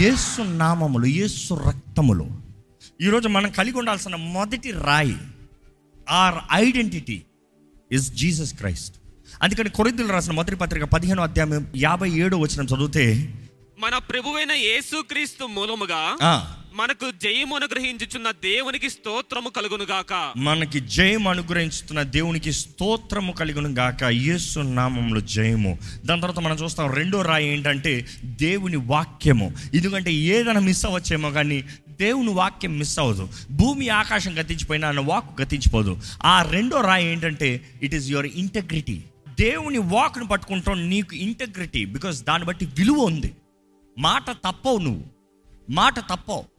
యేసు 0.00 0.42
నామములు 0.42 1.06
యేసు 1.06 1.54
రక్తములు. 1.68 2.45
ఈరోజు 3.00 3.28
మనం 3.28 3.50
కలిగి 3.50 3.78
ఉండాల్సిన 3.78 4.16
మొదటి 4.16 4.70
రాయి 4.72 5.16
our 6.10 6.34
identity 6.52 7.22
is 7.92 8.12
Jesus 8.12 8.54
Christ 8.54 8.94
అందుకని 9.42 9.70
కొరిందులు 9.70 10.12
రాసిన 10.12 10.32
మొదటి 10.32 10.56
పత్రిక 10.56 10.84
పదిహేను 10.84 11.22
అధ్యాయం 11.22 11.66
యాభై 11.76 12.10
ఏడు 12.10 12.36
వచ్చిన 12.36 12.62
చదివితే 12.62 13.06
మన 13.78 13.98
ప్రభువైన 13.98 14.52
యేసుక్రీస్తు 14.52 15.44
మూలముగా 15.44 16.02
మనకు 16.74 17.10
జయము 17.10 17.56
అనుగ్రహించుచున్న 17.56 18.30
దేవునికి 18.30 18.90
స్తోత్రము 18.90 19.48
కలుగును 19.48 19.84
గాక 19.84 20.32
మనకి 20.36 20.80
జయం 20.80 21.28
అనుగ్రహించుతున్న 21.28 22.02
దేవునికి 22.02 22.52
స్తోత్రము 22.52 23.32
కలిగిన 23.32 23.78
గాక 23.78 24.04
యేసు 24.04 24.60
నామంలో 24.60 25.20
జయము. 25.20 25.78
దాని 26.04 26.20
తర్వాత 26.20 26.38
మనం 26.38 26.56
చూస్తాం 26.56 26.94
రెండో 26.94 27.22
రాయి 27.22 27.48
ఏంటంటే 27.48 28.06
దేవుని 28.24 28.76
వాక్యము. 28.76 29.52
ఎందుకంటే 29.74 30.12
ఏదైనా 30.12 30.60
మిస్ 30.60 30.84
అవ్వచ్చేమో 30.86 31.30
కానీ 31.30 31.64
దేవుని 32.00 32.28
వాక్యం 32.28 32.78
మిస్ 32.78 32.98
అవ్వదు. 32.98 33.28
భూమి 33.50 33.88
ఆకాశం 33.88 34.40
గతించిపోయినా 34.40 34.88
అన్న 34.88 35.00
వాక్ 35.00 35.40
గతించిపోదు. 35.40 35.98
ఆ 36.24 36.42
రెండో 36.42 36.80
రాయి 36.80 37.06
ఏంటంటే 37.06 37.60
ఇట్ 37.82 37.94
ఈస్ 37.94 38.08
యువర్ 38.08 38.26
ఇంటగ్రిటీ 38.26 39.02
దేవుని 39.40 39.78
వాక్ను 39.78 40.26
పట్టుకుంటాం 40.26 40.90
నీకు 40.90 41.16
ఇంటగ్రిటీ 41.16 41.84
బికాస్ 41.84 42.22
దాన్ని 42.22 42.46
బట్టి 42.48 42.66
విలువ 42.66 42.96
ఉంది. 42.96 43.36
మాట 43.98 44.30
తప్పవు 44.30 44.78
నువ్వు. 44.78 45.04
మాట 45.70 45.98
తప్పవు. 45.98 46.55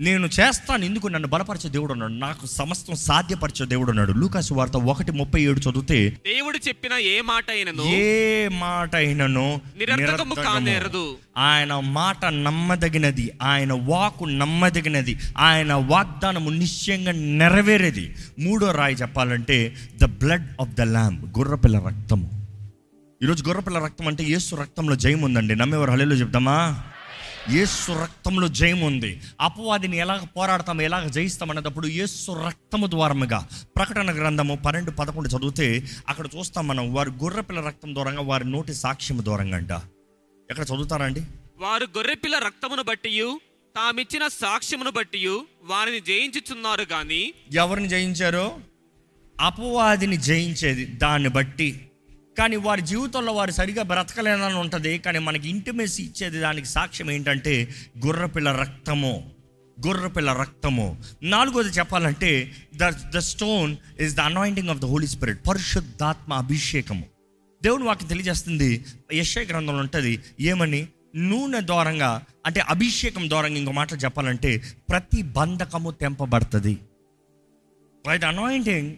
నేను 0.00 0.26
చేస్తాను 0.26 0.84
ఎందుకు 0.84 1.08
నన్ను 1.08 1.28
బలపరిచే 1.28 1.70
దేవుడు 1.70 1.92
ఉన్నాడు? 1.92 2.12
నాకు 2.12 2.46
సమస్తం 2.46 2.96
సాధ్యపరిచే 2.96 3.66
దేవుడు 3.66 3.90
ఉన్నాడు. 3.90 4.12
లూకాసు 4.12 4.54
వార్త 4.54 4.76
ఒకటి 4.76 5.12
ముప్పై 5.12 5.42
ఏడు 5.42 5.60
చదివితే 5.60 6.10
దేవుడు 6.10 6.58
చెప్పిన 6.68 6.92
ఏ 6.92 7.20
మాట 7.20 7.44
అయినను? 7.50 7.82
ఏ 7.82 8.48
మాట 8.48 8.96
అయినను? 8.96 9.60
నిరర్థకము 9.76 10.34
కానేరదు. 10.34 11.16
ఆయన 11.36 11.74
మాట 11.74 12.24
నమ్మదగినది. 12.24 13.30
ఆయన 13.42 13.72
వాకు 13.72 14.24
నమ్మదగినది. 14.24 15.18
ఆయన 15.38 15.72
వాగ్దానము 15.72 16.50
నిశ్చయంగా 16.50 17.12
నెరవేరేది. 17.12 18.16
మూడో 18.38 18.72
రాయి 18.72 18.94
చెప్పాలంటే 18.94 19.76
the 20.02 20.04
blood 20.04 20.46
of 20.60 20.68
the 20.68 20.80
lamb 20.80 21.38
గుర్రపిల్ల 21.38 21.78
రక్తము. 21.78 22.46
ఈరోజు 23.22 23.44
గుర్రపిల్ల 23.48 23.78
రక్తం 23.78 24.08
అంటే 24.08 24.24
యేసు 24.24 24.56
రక్తంలో 24.56 24.96
జయం 24.96 25.22
ఉందండి 25.22 25.56
నమ్మేవారు 25.56 25.90
హలేలో 25.90 26.16
చెప్తామా? 26.16 26.82
యేసు 27.48 27.92
రక్తంలో 27.92 28.48
జయం 28.48 28.80
ఉంది. 28.80 29.20
అపవాదిని 29.40 29.96
ఎలాగ 29.96 30.24
పోరాడతాం 30.24 30.80
ఎలాగ 30.80 31.08
జయిస్తాం 31.08 31.50
అన్నప్పుడు 31.50 31.86
యేసు 31.86 32.32
రక్తము 32.46 32.86
ద్వారముగా 32.86 33.48
ప్రకటన 33.76 34.16
గ్రంథము 34.16 34.54
పన్నెండు 34.54 34.90
పదకొండు 34.90 35.28
చదివితే 35.28 35.82
అక్కడ 36.08 36.26
చూస్తాం 36.36 36.68
మనం 36.68 36.94
వారి 36.94 37.10
గుర్రపిల్ల 37.10 37.60
రక్తం 37.60 37.94
దూరంగా 37.94 38.20
వారి 38.20 38.50
నోటి 38.50 38.74
సాక్ష్యము 38.74 39.22
దూరంగా 39.22 39.56
అంట. 39.56 39.72
ఎక్కడ 40.50 40.64
చదువుతారండి 40.64 41.22
వారు 41.58 41.84
గొర్రెపిల్ల 41.84 42.38
రక్తమును 42.38 42.82
బట్టి 42.82 43.38
తామిచ్చిన 43.76 44.28
సాక్ష్యమును 44.28 44.90
బట్టి 44.90 45.26
వారిని 45.62 46.00
జయించుచున్నారు 46.00 46.82
గాని 46.82 47.34
ఎవరిని 47.52 47.88
జయించారో? 47.88 48.58
అపవాదిని 49.40 50.16
జయించేది 50.16 50.84
దాన్ని 50.84 51.28
బట్టి. 51.28 51.86
కానీ 52.38 52.56
వారి 52.56 52.82
జీవితంలో 52.82 53.32
వారు 53.32 53.50
సరిగా 53.50 53.82
బ్రతకలేనని 53.82 54.54
ఉంటుంది 54.54 54.98
కానీ 54.98 55.18
మనకి 55.18 55.48
ఇంటిమేసి 55.48 56.02
ఇచ్చేది 56.02 56.38
దానికి 56.38 56.66
సాక్ష్యం 56.66 57.10
ఏంటంటే 57.10 57.68
గుర్రపిల్ల 58.06 58.52
రక్తము 58.52 59.32
గుర్రపిల్ల 59.86 60.32
రక్తము. 60.32 61.02
నాలుగోది 61.22 61.68
చెప్పాలంటే 61.68 62.52
the 62.76 62.88
the 62.88 63.18
stone 63.18 63.76
is 64.00 64.14
the 64.14 64.20
anointing 64.20 64.68
of 64.68 64.78
the 64.78 64.84
holy 64.84 65.06
spirit 65.06 65.46
పరిశుద్ధాత్మ 65.48 66.32
అభిషేకము. 66.32 67.04
దేవుని 67.62 67.84
వాక్యం 67.84 68.08
తెలియజేస్తుంది 68.08 68.84
యశ్వ 69.12 69.40
గ్రంథంలో 69.40 69.80
ఉంటుంది 69.80 70.22
ఏమని? 70.40 70.88
నూనె 71.16 71.60
ద్వారంగా 71.60 72.22
అంటే 72.46 72.60
అభిషేకం 72.60 73.28
ద్వారంగా 73.28 73.58
ఇంకో 73.58 73.72
మాటలు 73.72 73.98
చెప్పాలంటే 73.98 74.62
ప్రతి 74.90 75.22
బంధకము 75.22 75.90
తెంపబడుతుంది. 75.90 76.78
By 78.06 78.18
the 78.18 78.24
anointing 78.24 78.96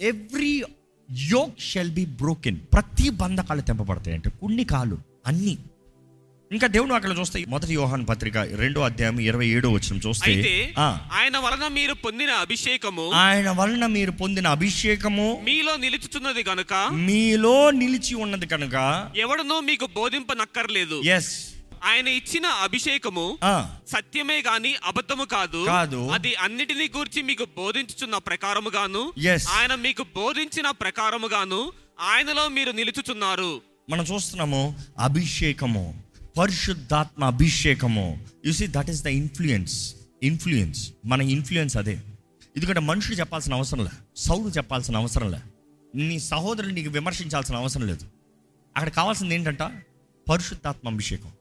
every 0.00 0.64
yoke 1.10 1.60
shall 1.60 1.90
be 1.90 2.04
broken 2.20 2.58
ప్రతి 2.72 3.10
బంధకాలు 3.10 3.60
తెంపబడతాయి 3.60 4.14
అంటే 4.14 4.30
కొన్ని 4.40 4.64
కాలు 4.64 4.98
అన్ని. 5.26 5.58
ఇంకా 6.50 6.66
దేవుడు 6.66 6.94
అక్కడ 6.94 7.18
చూస్తే 7.18 7.44
మొదటి 7.48 7.74
యోహాన్ 7.74 8.06
పత్రిక 8.06 8.38
రెండో 8.54 8.80
అధ్యాయం 8.80 9.20
ఇరవై 9.20 9.46
ఏడో 9.46 9.70
వచ్చిన 9.70 9.98
చూస్తే 9.98 10.32
ఆయన 11.12 11.36
వలన 11.38 11.68
మీరు 11.68 11.92
పొందిన 11.94 12.30
అభిషేకము 12.30 13.04
ఆయన 13.16 13.50
వలన 13.50 13.86
మీరు 13.86 14.10
పొందిన 14.10 14.46
అభిషేకము 14.48 15.38
మీలో 15.42 15.76
నిలుచుచున్నది 15.76 16.44
గనుక 16.48 16.74
మీలో 17.04 17.70
నిలిచి 17.70 18.14
ఉన్నది 18.14 18.46
కనుక 18.46 18.74
ఎవడనో 19.16 19.60
మీకు 19.60 19.86
బోధింపనక్కర్లేదు. 19.94 21.02
ఎస్ 21.08 21.32
ఆయన 21.84 22.08
ఇచ్చిన 22.08 22.46
అభిషేకము 22.46 23.38
సత్యమే 23.88 24.42
గాని 24.42 24.74
అబద్ధము 24.84 25.24
కాదు. 25.24 25.64
కాదు. 25.66 26.08
అది 26.08 26.34
అన్నిటినీ 26.34 26.90
గూర్చి 26.96 27.22
మీకు 27.22 27.46
బోధించుచున్న 27.56 28.18
ప్రకారముగాను. 28.18 29.12
ఆయన 29.50 29.74
మీకు 29.74 30.02
బోధించిన 30.02 30.70
ప్రకారముగాను 30.70 31.72
ఆయనలో 32.00 32.48
మీరు 32.48 32.70
నిలుచుచున్నారు. 32.70 33.62
మనం 33.90 34.04
చూస్తున్నాము 34.04 34.76
అభిషేకము 34.98 36.02
పరిశుద్ధాత్మ 36.38 37.24
అభిషేకము. 37.24 38.26
You 38.46 38.52
see 38.52 38.66
that 38.66 38.90
is 38.90 39.02
the 39.02 39.06
influence 39.06 39.94
influence 40.22 40.92
మన 41.06 41.22
ఇన్ఫ్లుయెన్స్ 41.22 41.76
అదే. 41.76 42.00
ఎందుకంటే 42.56 42.80
మనుషుడు 42.80 43.14
చెప్పాల్సిన 43.14 43.54
అవసరం 43.54 43.84
లే 43.84 43.90
సౌడు 44.16 44.48
చెప్పాల్సిన 44.48 44.96
అవసరం 44.96 45.30
లే. 45.30 45.38
నీ 45.94 46.18
సహోదరుడు 46.18 46.72
నీకు 46.72 46.90
విమర్శించాల్సిన 46.90 47.56
అవసరం 47.56 47.86
లేదు. 47.86 48.04
అక్కడ 48.76 48.88
కావాల్సింది 48.88 49.34
ఏంటంట? 49.34 49.62
పరిశుద్ధాత్మ 50.30 50.88
అభిషేకం. 50.88 51.32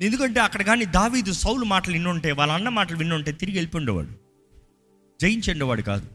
ఎందుకంటే 0.00 0.40
అక్కడ 0.40 0.62
కానీ 0.62 0.84
దావీదు 0.84 1.32
సౌలు 1.32 1.64
మాటలు 1.64 1.92
విన్నుంటే 1.92 2.32
వాళ్ళ 2.32 2.52
అన్న 2.52 2.68
మాటలు 2.68 2.96
విన్నుంటే 2.96 3.32
తిరిగి 3.32 3.56
వెళ్ళిపోండేవాడు 3.56 4.12
జయించేండేవాడు 5.20 5.82
కాదు. 5.82 6.08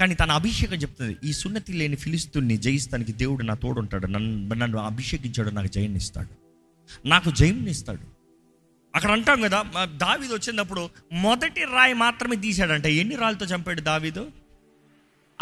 కానీ 0.00 0.14
తన 0.14 0.30
అభిషేకం 0.30 0.76
చెప్తుంది 0.76 1.16
ఈ 1.24 1.32
సున్నతి 1.32 1.72
లేని 1.72 1.96
ఫిలిస్తుని 1.96 2.56
జయిస్తానికి 2.56 3.12
దేవుడు 3.12 3.42
నా 3.42 3.54
తోడుంటాడు. 3.54 4.06
నన్ను 4.06 4.54
నన్ను 4.54 4.78
అభిషేకించాడు 4.78 5.50
నాకు 5.50 5.66
జయనిస్తాడు 5.66 6.32
నాకు 7.08 7.30
జయంనిస్తాడు 7.30 8.04
అక్కడ 8.96 9.10
అంటాం 9.10 9.40
కదా 9.40 9.64
దావీదు 9.84 10.34
వచ్చినప్పుడు 10.34 10.90
మొదటి 11.12 11.64
రాయి 11.64 11.94
మాత్రమే 11.94 12.36
తీశాడంట. 12.36 12.86
ఎన్ని 12.86 13.16
రాళ్ళతో 13.16 13.46
చంపాడు 13.46 13.80
దావీదు? 13.80 14.30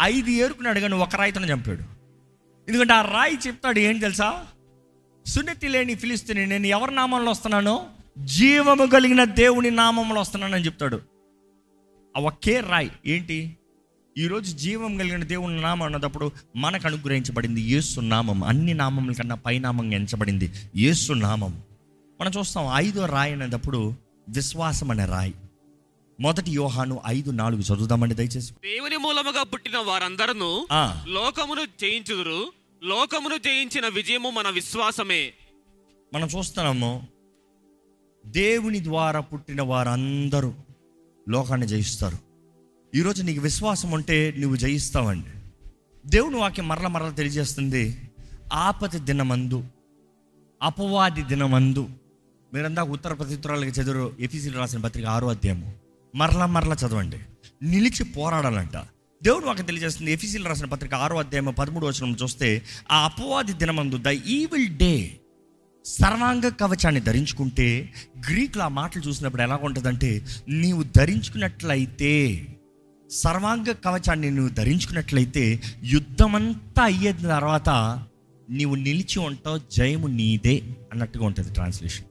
ఐదు 0.01 0.29
ఏరుకున్నాడు 0.29 0.79
కానీ 0.79 0.93
ఒక 0.93 1.15
రాయితోనే 1.15 1.47
చంపాడు. 1.47 1.83
ఎందుకంటే 2.67 2.93
ఆ 2.93 3.01
రాయి 3.01 3.37
చెప్తాడు 3.47 3.79
ఏం 3.79 3.97
తెలుసా? 3.97 4.45
సున్నతి 5.25 5.67
లేని 5.67 5.95
ఫిలిస్తుని 5.95 6.47
నేను 6.47 6.67
ఎవరి 6.67 6.95
నామంలో 6.95 7.31
వస్తున్నానో? 7.31 7.85
జీవము 8.17 8.85
కలిగిన 8.85 9.23
దేవుని 9.23 9.71
నామంలో 9.71 10.21
వస్తున్నానని 10.21 10.65
చెప్తాడు. 10.65 11.01
ఆ 12.17 12.19
ఒకే 12.19 12.59
రాయి 12.59 12.91
ఏంటి? 13.05 13.57
ఈరోజు 14.17 14.57
జీవం 14.57 14.97
కలిగిన 14.97 15.23
దేవుని 15.23 15.61
నామం 15.61 15.95
అన్నప్పుడు 15.95 16.31
మనకు 16.55 16.87
అనుగ్రహించబడింది 16.87 17.61
యేసు 17.61 17.99
నామం. 17.99 18.43
అన్ని 18.43 18.73
నామముల 18.73 19.13
కన్నా 19.13 19.35
పైనామంగా 19.35 19.95
ఎంచబడింది 19.95 20.51
యేసు 20.75 21.13
నామం. 21.13 21.61
మనం 22.21 22.31
చూస్తాం 22.39 22.71
ఐదో 22.75 23.05
రాయి 23.05 23.33
అనేటప్పుడు 23.33 23.93
విశ్వాసం 24.29 24.91
అనే 24.91 25.05
రాయి. 25.05 25.33
మొదటి 26.19 26.51
యోహాను 26.51 27.01
ఐదు 27.07 27.31
నాలుగు 27.31 27.61
చదువుదామండి 27.61 28.15
దయచేసి. 28.15 28.53
దేవుని 28.53 28.97
మూలముగా 28.97 29.43
పుట్టిన 29.43 29.77
వారందరూ 29.77 30.67
లోకమును 31.07 31.65
జయించుదురు. 31.65 32.51
లోకమును 32.85 33.37
జయించిన 33.37 33.87
విజయము 33.87 34.29
మన 34.29 34.49
విశ్వాసమే. 34.49 35.33
మనం 36.13 36.27
చూస్తున్నాము 36.27 37.07
దేవుని 38.25 38.83
ద్వారా 38.83 39.19
పుట్టిన 39.19 39.61
వారందరూ 39.61 40.53
లోకాన్ని 41.29 41.67
జయిస్తారు. 41.67 42.17
ఈరోజు 42.95 43.23
నీకు 43.23 43.41
విశ్వాసం 43.41 43.91
ఉంటే 43.91 44.35
నువ్వు 44.37 44.55
జయిస్తావండి. 44.55 45.29
దేవుని 46.05 46.37
వాక్యం 46.37 46.67
మరల 46.67 46.87
మరల 46.87 47.09
తెలియజేస్తుంది 47.09 48.11
ఆపతి 48.53 48.99
దినమందు 48.99 49.65
అపవాది 50.61 51.21
దినమందు. 51.23 51.89
మీరందా 52.53 52.83
ఉత్తర 52.83 53.13
ప్రత్యుత్తరాలకు 53.13 53.69
చదువు 53.69 54.13
ఎఫీసీలు 54.19 54.57
రాసిన 54.57 54.81
పత్రిక 54.81 55.05
ఆరో 55.05 55.27
అధ్యాయము. 55.27 55.73
మరల 56.15 56.45
మరల 56.45 56.73
చదవండి. 56.73 57.19
నిలిచి 57.63 58.03
పోరాడాలంట. 58.03 58.94
దేవుడు 59.25 59.45
వాకి 59.45 59.63
తెలియజేస్తుంది. 59.63 60.11
ఎఫీసీలు 60.11 60.49
రాసిన 60.49 60.65
పత్రిక 60.65 60.93
ఆరో 60.93 61.19
అధ్యాయం 61.19 61.53
పదమూడు 61.59 61.85
వచనం 61.85 62.17
చూస్తే 62.23 62.61
ఆ 62.91 63.05
అపవాది 63.05 63.53
దినమందు 63.53 63.97
ద 63.97 64.07
ఈవిల్ 64.07 64.77
డే 64.77 65.19
సర్వాంగ 65.85 66.49
కవచాన్ని 66.49 67.01
ధరించుకుంటే 67.01 67.93
గ్రీకులు 68.29 68.63
ఆ 68.63 68.67
మాటలు 68.67 69.01
చూసినప్పుడు 69.01 69.41
ఎలా 69.41 69.59
ఉంటుందంటే 69.63 70.25
నీవు 70.49 70.83
ధరించుకున్నట్లయితే 70.97 72.47
సర్వాంగ 73.11 73.71
కవచాన్ని 73.71 74.31
నువ్వు 74.31 74.53
ధరించుకున్నట్లయితే 74.53 75.59
యుద్ధమంతా 75.83 76.83
అయ్యేది 76.83 77.23
తర్వాత 77.23 77.69
నీవు 78.49 78.75
నిలిచి 78.75 79.19
ఉంటావు 79.19 79.59
జయము 79.71 80.07
నీదే 80.07 80.61
అన్నట్టుగా 80.91 81.25
ఉంటుంది 81.25 81.53
ట్రాన్స్లేషన్. 81.53 82.05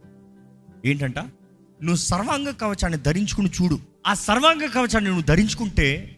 ఏంటంట? 0.86 1.18
నువ్వు 1.18 1.96
సర్వాంగ 1.96 2.50
కవచాన్ని 2.50 2.98
ధరించుకుని 2.98 3.50
చూడు. 3.62 3.78
ఆ 4.06 4.14
సర్వాంగ 4.14 4.66
కవచాన్ని 4.66 5.10
నువ్వు 5.10 5.22
ధరించుకుంటే 5.22 6.13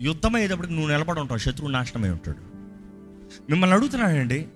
యుద్ధం 0.00 0.34
అయ్యేటప్పటికి 0.34 0.72
నువ్వు 0.72 0.90
నిలబడి 0.90 1.20
ఉంటావు 1.20 1.38
శత్రువు 1.38 1.70
నాశనమై 1.70 2.08
ఉంటాడు. 2.08 2.38
మిమ్మల్ని 3.50 3.76
అడుగుతున్నానండి 3.76 4.46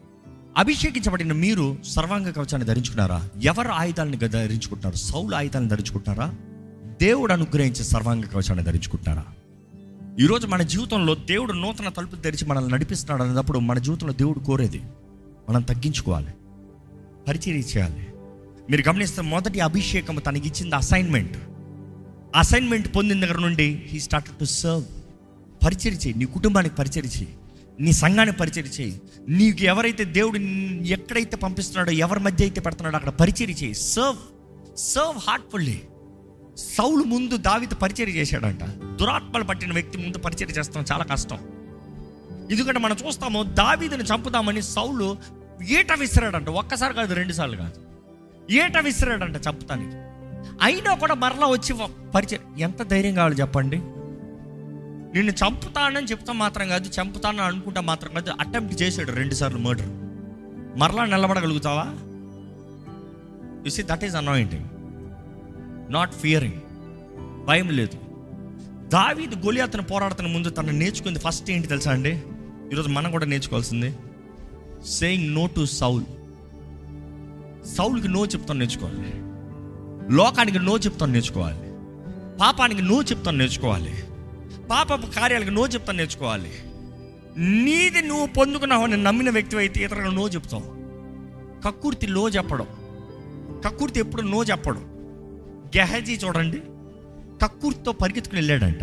అభిషేకించబడిన 0.57 1.33
మీరు 1.33 1.79
సర్వాంగ 1.85 2.31
కవచాన్ని 2.31 2.69
ధరించుకున్నారా? 2.69 3.29
ఎవరు 3.43 3.69
ఆయుధాలను 3.69 4.17
ధరించుకుంటున్నారు? 4.17 4.97
సౌలు 4.97 5.35
ఆయుధాలను 5.35 5.69
ధరించుకుంటున్నారా? 5.69 6.35
దేవుడు 7.03 7.33
అనుగ్రహించే 7.33 7.85
సర్వాంగ 7.85 8.25
కవచాన్ని 8.25 8.65
ధరించుకుంటున్నారా? 8.65 9.25
ఈరోజు 10.21 10.47
మన 10.47 10.63
జీవితంలో 10.63 11.15
దేవుడు 11.15 11.53
నూతన 11.53 11.89
తలుపు 11.89 12.17
తెరిచి 12.17 12.47
మనల్ని 12.47 12.73
నడిపిస్తున్నాడు 12.73 13.23
అన్నప్పుడు 13.23 13.59
మన 13.59 13.79
జీవితంలో 13.79 14.13
దేవుడు 14.13 14.39
కోరేది 14.39 14.83
మనం 15.51 15.63
తగ్గించుకోవాలి 15.63 16.35
పరిచయం 17.29 17.57
చేయాలి. 17.57 18.07
మీరు 18.71 18.89
గమనిస్తే 18.89 19.23
మొదటి 19.23 19.61
అభిషేకం 19.61 20.15
తనకి 20.15 20.49
ఇచ్చింది 20.49 20.75
అసైన్మెంట్ 20.75 21.37
అసైన్మెంట్ 22.37 22.97
పొందిన 22.97 23.25
దగ్గర 23.25 23.39
నుండి 23.39 23.83
హీ 23.87 24.01
స్టార్ట్ 24.01 24.29
టు 24.29 24.45
సర్వ్ 24.45 24.85
పరిచయం 25.65 25.95
చేయి. 25.95 26.15
నీ 26.15 26.25
కుటుంబానికి 26.25 26.75
పరిచయం 26.75 27.05
చేయి. 27.05 27.29
నీ 27.81 27.93
సంఘానికి 27.93 28.37
పరిచయం 28.37 28.65
చేయి. 28.65 29.01
నీకు 29.29 29.63
ఎవరైతే 29.63 30.05
దేవుడు 30.05 30.39
ఎక్కడైతే 30.85 31.37
పంపిస్తున్నాడో 31.37 31.91
ఎవరి 31.91 32.21
మధ్య 32.21 32.45
అయితే 32.45 32.61
పెడుతున్నాడో 32.61 32.97
అక్కడ 32.97 33.11
పరిచయం 33.11 33.51
చేయి. 33.51 33.75
సర్వ్ 33.75 34.17
సర్వ్ 34.77 35.21
హార్ట్ఫుల్లీ 35.29 35.81
సౌలు 36.57 37.05
ముందు 37.05 37.37
దావిత 37.37 37.75
పరిచయం 37.75 38.09
చేశాడంట. 38.09 38.65
దురాత్మలు 39.01 39.45
పట్టిన 39.45 39.73
వ్యక్తి 39.73 39.99
ముందు 39.99 40.19
పరిచయం 40.19 40.49
చేస్తాం. 40.49 40.85
చాలా 40.93 41.05
కష్టం. 41.05 41.39
ఎందుకంటే 42.51 42.79
మనం 42.79 42.97
చూస్తాము 43.07 43.43
దావీదుని 43.43 44.05
చంపుదామని 44.05 44.63
సౌలు 44.63 45.17
ఏట 45.69 45.93
విసిరాడంట. 45.93 46.49
ఒక్కసారి 46.49 46.95
కాదు 46.95 47.15
రెండుసార్లు 47.15 47.57
కాదు. 47.57 47.73
ఏట 48.53 48.79
విసిరాడంట 48.79 49.37
చంపుతానికి. 49.37 49.97
అయినా 50.63 50.95
కూడా 50.95 51.15
మరలా 51.15 51.47
వచ్చి 51.47 51.75
పరిచయం 52.15 52.59
ఎంత 52.59 52.83
ధైర్యం 52.83 53.15
కావాలి 53.15 53.37
చెప్పండి? 53.37 53.81
నిన్ను 55.15 55.33
చంపుతానని 55.33 56.07
చెప్తా 56.07 56.33
మాత్రం 56.33 56.69
కాదు 56.69 56.91
చంపుతానని 57.01 57.41
అనుకుంటా 57.41 57.81
మాత్రం 57.81 58.15
కాదు 58.15 58.31
అటెంప్ట్ 58.41 58.83
చేశాడు 58.83 59.13
రెండుసార్లు 59.13 59.59
మర్డర్ 59.59 59.89
మరలా 60.79 61.05
నిలబడగలుగుతావా? 61.05 61.87
You 63.65 63.71
see 63.71 63.83
that 63.83 64.05
is 64.05 64.15
anointing 64.15 64.65
not 65.93 66.15
fearing 66.15 66.61
భయం 67.45 67.69
లేదు. 67.69 67.97
దావీదు 68.89 69.35
గొలియాతను 69.35 69.83
పోరాడుతున్న 69.83 70.31
ముందు 70.31 70.51
తను 70.51 70.73
నేర్చుకుంది 70.73 71.19
ఫస్ట్ 71.19 71.51
ఏంటి 71.51 71.69
తెలుసా 71.69 71.93
అండి? 71.93 72.23
ఈరోజు 72.73 72.89
మనం 72.89 73.11
కూడా 73.11 73.27
నేర్చుకోవాల్సింది. 73.27 73.95
సేయింగ్ 74.87 75.35
నో 75.35 75.47
టు 75.47 75.65
సౌల్ 75.65 76.05
సౌల్కి 77.67 78.09
నో 78.09 78.27
చెప్తాను 78.27 78.59
నేర్చుకోవాలి. 78.59 79.13
లోకానికి 80.15 80.59
నో 80.59 80.77
చెప్తాను 80.77 81.13
నేర్చుకోవాలి. 81.13 81.73
పాపానికి 82.39 82.83
నో 82.83 83.03
చెప్తాను 83.03 83.39
నేర్చుకోవాలి. 83.39 83.95
పాపపు 84.71 85.07
కార్యాలకు 85.07 85.51
నో 85.51 85.67
చెప్తాను 85.67 85.99
నేర్చుకోవాలి. 85.99 86.51
నీది 87.37 88.03
నువ్వు 88.03 88.27
పొందుకున్నావు 88.27 88.83
అని 88.83 89.03
నమ్మిన 89.03 89.31
వ్యక్తి 89.31 89.57
అయితే 89.57 89.85
ఇతరులకు 89.85 90.15
నో 90.15 90.29
చెప్తావు. 90.29 90.83
కక్కుర్తి 91.63 92.07
లో 92.07 92.29
చెప్పడం. 92.29 92.67
కక్కుర్తి 93.65 94.01
ఎప్పుడు 94.01 94.23
నో 94.23 94.45
చెప్పడు. 94.45 94.79
గెహజీ 95.77 96.13
చూడండి. 96.13 96.63
కక్కుర్తితో 97.43 97.93
పరిగెత్తుకుని 97.93 98.41
వెళ్ళాడంట. 98.41 98.83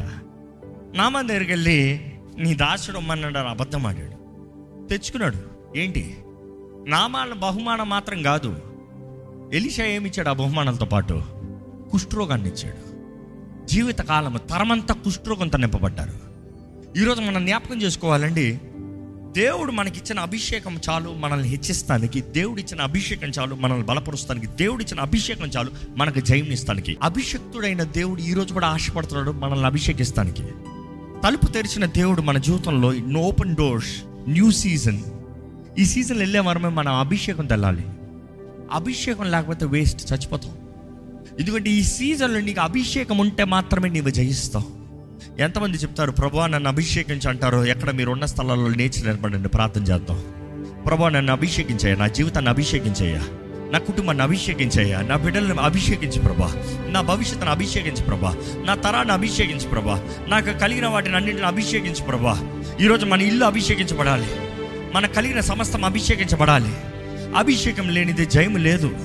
నామా 0.95 1.21
దగ్గరికి 1.21 1.51
వెళ్ళి 1.51 2.11
నీ 2.37 2.53
దాచుడు 2.53 2.97
అమ్మన్నాడు 2.97 3.37
అని 3.37 3.49
అబద్ధం 3.49 3.85
ఆడాడు. 3.85 4.19
తెచ్చుకున్నాడు. 4.87 5.37
ఏంటి? 5.77 6.17
నామాల 6.87 7.33
బహుమానం 7.33 7.89
మాత్రం 7.89 8.21
కాదు. 8.21 8.61
ఎలిషా 9.53 9.85
ఏమిచ్చాడు 9.85 10.29
ఆ 10.29 10.33
బహుమానాలతో 10.33 10.85
పాటు? 10.85 11.23
కుష్ఠరోగాన్ని 11.91 12.49
ఇచ్చాడు. 12.49 12.88
జీవితకాలం 13.69 14.39
తరమంతా 14.49 14.93
కుష్ఠరోగంతో 14.93 15.57
నింపబడ్డారు. 15.57 16.13
ఈరోజు 16.99 17.21
మనం 17.21 17.45
జ్ఞాపకం 17.45 17.81
చేసుకోవాలండి 17.81 18.59
దేవుడు 19.35 19.71
మనకిచ్చిన 19.71 20.19
అభిషేకం 20.19 20.79
చాలు 20.89 21.09
మనల్ని 21.09 21.47
హెచ్చిస్తానికి 21.47 22.21
దేవుడు 22.21 22.59
ఇచ్చిన 22.61 22.81
అభిషేకం 22.81 23.27
చాలు 23.27 23.55
మనల్ని 23.55 23.85
బలపరుస్తానికి 23.85 24.47
దేవుడు 24.47 24.83
ఇచ్చిన 24.83 24.99
అభిషేకం 25.01 25.47
చాలు 25.47 25.71
మనకు 25.97 26.19
జయమిస్తానికి 26.19 26.97
అభిషక్తుడైన 27.03 27.83
దేవుడు 27.83 28.21
ఈరోజు 28.21 28.53
కూడా 28.53 28.67
ఆశపడుతున్నాడు 28.67 29.31
మనల్ని 29.31 29.65
అభిషేకిస్తానికి. 29.65 30.43
తలుపు 31.23 31.45
తెరిచిన 31.45 31.85
దేవుడు 31.85 32.21
మన 32.21 32.37
జీవితంలో 32.37 32.93
ఓపెన్ 33.19 33.55
డోర్స్ 33.55 33.95
న్యూ 34.29 34.51
సీజన్ 34.51 34.99
ఈ 35.79 35.85
సీజన్ 35.85 36.17
వెళ్ళే 36.17 36.39
వరమే 36.39 36.69
మనం 36.69 36.93
అభిషేకం 36.93 37.45
తెల్లాలి. 37.45 37.85
అభిషేకం 38.71 39.31
లేకపోతే 39.31 39.65
వేస్ట్ 39.65 40.13
చచ్చిపోతాం. 40.13 40.51
ఎందుకంటే 41.39 41.69
ఈ 41.69 41.83
సీజన్లో 41.83 42.39
నీకు 42.39 42.61
అభిషేకం 42.61 43.17
ఉంటే 43.17 43.43
మాత్రమే 43.43 43.89
నీవు 43.89 44.09
జయిస్తావు. 44.09 44.79
ఎంతమంది 45.41 45.77
చెప్తారు 45.77 46.11
ప్రభా 46.11 46.47
నన్ను 46.47 46.69
అభిషేకించి 46.69 47.29
అంటారు. 47.29 47.65
ఎక్కడ 47.65 47.91
మీరు 47.91 48.11
ఉన్న 48.11 48.25
స్థలాల్లో 48.25 48.67
నేర్చి 48.67 49.03
నిలబడండి 49.03 49.49
ప్రార్థన 49.49 49.81
చేద్దాం. 49.81 50.23
ప్రభా 50.87 51.09
నన్ను 51.09 51.31
అభిషేకించయ్యా 51.31 51.97
నా 51.97 52.07
జీవితాన్ని 52.07 52.49
అభిషేకించయ్యా 52.49 53.23
నా 53.71 53.79
కుటుంబాన్ని 53.79 54.23
అభిషేకించయ్యా 54.23 55.01
నా 55.01 55.15
బిడ్డలను 55.15 55.61
అభిషేకించి 55.61 56.19
ప్రభా 56.19 56.55
నా 56.89 57.01
భవిష్యత్తును 57.01 57.51
అభిషేకించి 57.51 58.03
ప్రభా 58.03 58.37
నా 58.65 58.75
తరాన్ని 58.75 59.13
అభిషేకించి 59.13 59.67
ప్రభా 59.67 60.03
నాకు 60.27 60.59
కలిగిన 60.59 60.87
వాటిని 60.87 61.15
అన్నింటిని 61.15 61.47
అభిషేకించి 61.47 62.03
ప్రభా. 62.03 62.49
ఈరోజు 62.81 63.05
మన 63.05 63.21
ఇల్లు 63.21 63.45
అభిషేకించబడాలి. 63.45 64.27
మన 64.93 65.05
కలిగిన 65.05 65.39
సమస్తం 65.39 65.85
అభిషేకించబడాలి. 65.85 66.73
అభిషేకం 67.37 67.89
లేనిది 67.89 68.25
జయము 68.25 68.57
లేదు. 68.57 68.97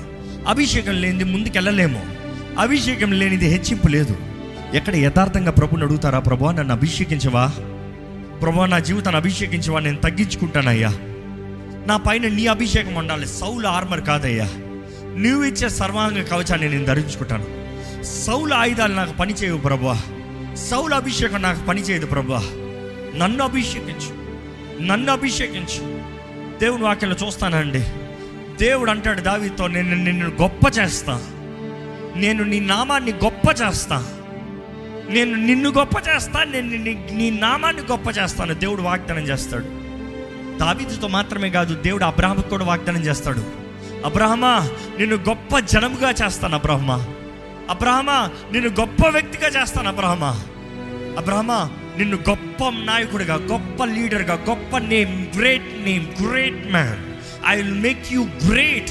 అభిషేకం 0.47 1.01
లేనిది 1.01 1.23
ముందుకెళ్ళలేము. 1.23 2.24
అభిషేకం 2.59 3.11
లేనిది 3.11 3.47
హెచ్చింపు 3.47 3.87
లేదు. 3.87 4.17
ఎక్కడ 4.73 4.95
యథార్థంగా 4.95 5.51
ప్రభుని 5.51 5.83
అడుగుతారా? 5.83 6.19
ప్రభా 6.19 6.51
నన్ను 6.51 6.73
అభిషేకించవా? 6.73 7.47
ప్రభా 8.41 8.65
నా 8.65 8.79
జీవితాన్ని 8.79 9.21
అభిషేకించవా? 9.21 9.79
నేను 9.79 9.97
తగ్గించుకుంటానయ్యా. 9.97 10.89
నా 11.87 11.97
పైన 11.97 12.27
నీ 12.27 12.47
అభిషేకం 12.47 12.95
ఉండాలి. 12.95 13.27
సౌలు 13.27 13.67
ఆర్మర్ 13.67 14.01
కాదయ్యా. 14.01 14.49
నువ్వు 15.17 15.43
ఇచ్చే 15.43 15.69
సర్వాంగ 15.69 16.23
కవచాన్ని 16.23 16.69
నేను 16.69 16.85
ధరించుకుంటాను. 16.85 17.45
సౌలు 18.03 18.53
ఆయుధాలు 18.53 18.93
నాకు 18.93 19.13
పనిచేయవు 19.13 19.57
ప్రభా. 19.57 20.01
సౌలు 20.55 20.95
అభిషేకం 20.95 21.41
నాకు 21.41 21.63
పనిచేయదు 21.63 22.05
ప్రభా. 22.05 22.43
నన్ను 23.17 23.43
అభిషేకించు. 23.43 24.25
నన్ను 24.83 25.11
అభిషేకించు. 25.11 25.99
దేవుని 26.59 26.83
వాక్యంలో 26.83 27.27
చూస్తానండి. 27.27 27.83
దేవుడు 28.59 28.91
అంటాడు 28.91 29.21
దావితో 29.21 29.67
నేను 29.67 29.95
నిన్ను 29.95 30.31
గొప్ప 30.41 30.79
చేస్తాను 30.79 31.34
నేను 32.15 32.43
నీ 32.43 32.59
నామాన్ని 32.59 33.11
గొప్ప 33.11 33.61
చేస్తా. 33.61 34.05
నేను 35.09 35.35
నిన్ను 35.35 35.69
గొప్ప 35.69 36.09
చేస్తా 36.09 36.43
నేను 36.43 36.67
నీ- 37.13 37.39
నామాన్ని 37.39 37.81
గొప్ప 37.81 38.17
చేస్తాను. 38.17 38.53
దేవుడు 38.53 38.81
వాగ్దానం 38.81 39.23
చేస్తాడు. 39.23 39.85
దావీదుతో 40.59 41.07
మాత్రమే 41.07 41.49
కాదు 41.49 41.81
దేవుడు 41.81 42.03
అబ్రహాముకు 42.03 42.49
కూడా 42.49 42.65
వాగ్దానం 42.65 43.01
చేస్తాడు. 43.01 43.43
అబ్రహమా 44.05 44.69
నిన్ను 44.99 45.15
గొప్ప 45.15 45.59
జనముగా 45.59 46.11
చేస్తాను 46.11 46.55
అబ్రహమా. 46.55 47.05
అబ్రహమా 47.69 48.29
నిన్ను 48.51 48.69
గొప్ప 48.79 49.07
వ్యక్తిగా 49.07 49.61
చేస్తాను 49.61 49.87
అబ్రహమా. 49.87 50.41
అబ్రహమా 51.17 51.69
నిన్ను 51.97 52.17
గొప్ప 52.29 52.69
నాయకుడిగా 52.69 53.35
గొప్ప 53.35 53.85
లీడర్గా 53.85 54.33
గొప్ప 54.33 54.77
name 54.77 55.25
great 55.37 55.85
name 55.85 56.27
great 56.27 56.71
man. 56.71 56.97
I 57.47 57.55
will 57.55 57.73
make 57.73 58.13
you 58.13 58.27
great. 58.47 58.89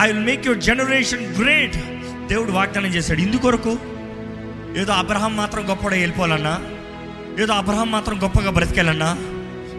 I 0.00 0.12
will 0.12 0.24
make 0.24 0.46
your 0.46 0.62
generation 0.62 1.42
great. 1.42 1.76
దేవుడు 2.30 2.52
వాగ్దానం 2.52 2.86
చేశాడు. 2.86 3.20
ఇందుకొరకు 3.20 3.78
ఏదో 4.76 4.92
అబ్రహం 4.92 5.36
మాత్రం 5.36 5.70
గొప్పగా 5.70 5.90
వెళ్ళిపోవాలన్నా 5.90 6.60
ఏదో 7.42 7.52
అబ్రహం 7.52 7.90
మాత్రం 7.90 8.22
గొప్పగా 8.22 8.50
బ్రతికేయాలన్నా 8.50 9.18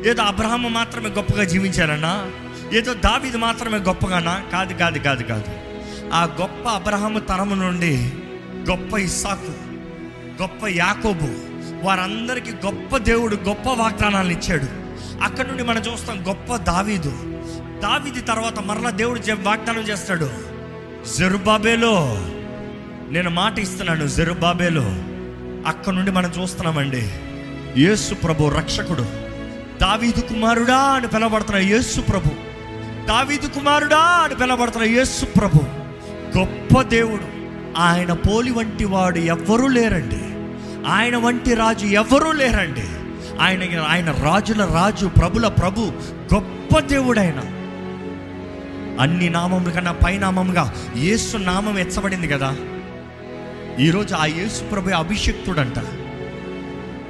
ఏదో 0.05 0.21
అబ్రహం 0.21 0.73
మాత్రమే 0.73 1.09
గొప్పగా 1.09 1.43
జీవించాలన్నా 1.43 2.31
ఏదో 2.73 2.93
దావిది 2.93 3.37
మాత్రమే 3.37 3.77
గొప్పగానా? 3.77 4.43
కాదు 4.51 4.73
కాదు 4.73 4.99
కాదు 4.99 5.23
కాదు. 5.23 5.43
ఆ 6.13 6.23
గొప్ప 6.41 6.69
అబ్రహము 6.69 7.19
తరము 7.19 7.55
నుండి 7.55 8.11
గొప్ప 8.69 8.97
ఇస్సాకు 8.97 9.53
గొప్ప 10.41 10.67
యాకోబు 10.67 11.27
వారందరికీ 11.83 12.51
గొప్ప 12.51 12.97
దేవుడు 12.97 13.35
గొప్ప 13.35 13.69
వాగ్దానాలను 13.69 14.31
ఇచ్చాడు. 14.31 14.67
అక్కడ 15.23 15.47
నుండి 15.47 15.63
మనం 15.63 15.81
చూస్తాం 15.81 16.27
గొప్ప 16.27 16.55
దావీదు. 16.55 17.09
దావీది 17.83 18.21
తర్వాత 18.21 18.59
మరలా 18.59 18.89
దేవుడు 18.89 19.19
వాగ్దానం 19.33 19.81
చేస్తాడు. 19.81 20.29
జరుబాబేలో 21.17 22.25
నేను 23.12 23.30
మాట 23.30 23.60
ఇస్తున్నాను 23.60 24.08
జెరుబాబేలో 24.08 24.86
అక్కడ 25.67 25.93
నుండి 25.93 26.12
మనం 26.12 26.32
చూస్తున్నామండి. 26.41 27.12
యేసు 27.78 28.13
ప్రభు 28.13 28.50
రక్షకుడు. 28.50 29.02
దావీదు 29.82 30.19
కుమారుడా 30.19 30.78
అని 30.78 31.08
పిలవబడుతున్న 31.08 31.58
యేసు 31.60 32.02
ప్రభు. 32.02 32.30
దావీదు 33.08 33.47
కుమారుడా 33.47 33.97
అని 33.97 34.36
పిలవబడుతున్న 34.36 34.86
యేసు 34.86 35.26
ప్రభు. 35.26 35.60
గొప్ప 36.38 36.82
దేవుడు. 36.82 37.24
ఆయన 37.78 38.13
పోలి 38.13 38.52
వంటి 38.52 38.86
వాడు 38.86 39.17
ఎవ్వరూ 39.17 39.67
లేరండి. 39.67 40.21
ఆయన 40.88 41.17
వంటి 41.17 41.54
రాజు 41.54 41.86
ఎవరూ 41.86 42.32
లేరండి. 42.32 42.88
ఆయన 43.41 43.80
ఆయన 43.89 44.12
రాజుల 44.12 44.65
రాజు 44.65 45.06
ప్రభుల 45.06 45.47
ప్రభు 45.47 45.91
గొప్ప 46.34 46.80
దేవుడైన. 46.80 47.39
అన్ని 49.00 49.30
నామముల 49.30 49.71
కన్నా 49.71 49.91
పైనామముగా 49.91 50.74
యేసు 50.97 51.38
నామం 51.38 51.80
ఎచ్చబడింది 51.80 52.28
కదా. 52.28 52.56
ఈరోజు 53.79 54.15
ఆ 54.15 54.25
యేసు 54.25 54.63
ప్రభు 54.63 54.89
అభిషక్తుడంట. 54.89 55.79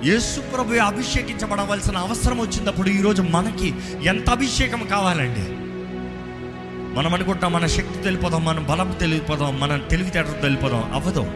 యేసు 0.06 0.40
ప్రభు 0.40 0.74
అభిషేకించబడవలసిన 0.74 1.98
అవసరం 1.98 2.40
వచ్చినప్పుడు 2.40 2.90
ఈరోజు 2.90 3.22
మనకి 3.22 3.74
ఎంత 4.04 4.30
అభిషేకం 4.30 4.88
కావాలండి? 4.88 5.62
మనం 6.98 7.14
అనుకుంటాం 7.14 7.54
మన 7.54 7.68
శక్తి 7.68 8.04
తెలిపోదాం 8.04 8.46
మన 8.46 8.60
బలం 8.60 8.92
తెలియపోదాం 9.00 9.60
మన 9.60 9.78
తెలివితేటలు 9.78 10.42
తెలిపోదాం. 10.42 10.94
అవ్వదు. 10.94 11.32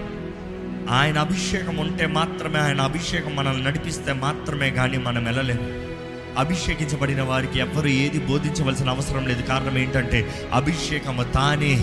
ఆయన 0.89 1.19
అభిషేకం 1.19 1.77
ఉంటే 1.77 2.05
మాత్రమే 2.05 2.59
ఆయన 2.59 2.81
అభిషేకం 2.81 3.35
మనల్ని 3.35 3.63
నడిపిస్తే 3.63 4.13
మాత్రమే 4.13 4.71
కానీ 4.71 4.97
మనం 4.97 5.25
వెళ్ళలేము. 5.25 5.95
అభిషేకించబడిన 6.39 7.21
వారికి 7.21 7.59
ఎవ్వరు 7.59 7.87
ఏది 7.87 8.19
బోధించవలసిన 8.19 8.89
అవసరం 8.89 9.27
లేదు. 9.27 9.41
కారణం 9.41 9.77
ఏంటంటే 9.77 10.49
అభిషేకం 10.53 11.25
తానే 11.35 11.73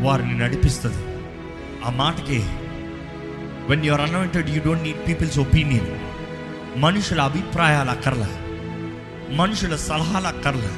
వారిని 0.00 0.38
నడిపిస్తుంది. 0.38 1.04
ఆ 1.86 1.90
మాటకి 1.90 2.44
when 3.68 3.84
your 3.84 4.00
anointed 4.00 4.50
you 4.50 4.62
don't 4.66 4.82
need 4.82 5.08
people's 5.08 5.38
opinion 5.38 5.98
మనుషుల 6.80 7.20
అభిప్రాయాలు 7.20 7.90
అక్కర్లా. 7.90 8.28
మనుషుల 9.30 9.76
సలహాలు 9.76 10.26
అక్కర్లా. 10.26 10.70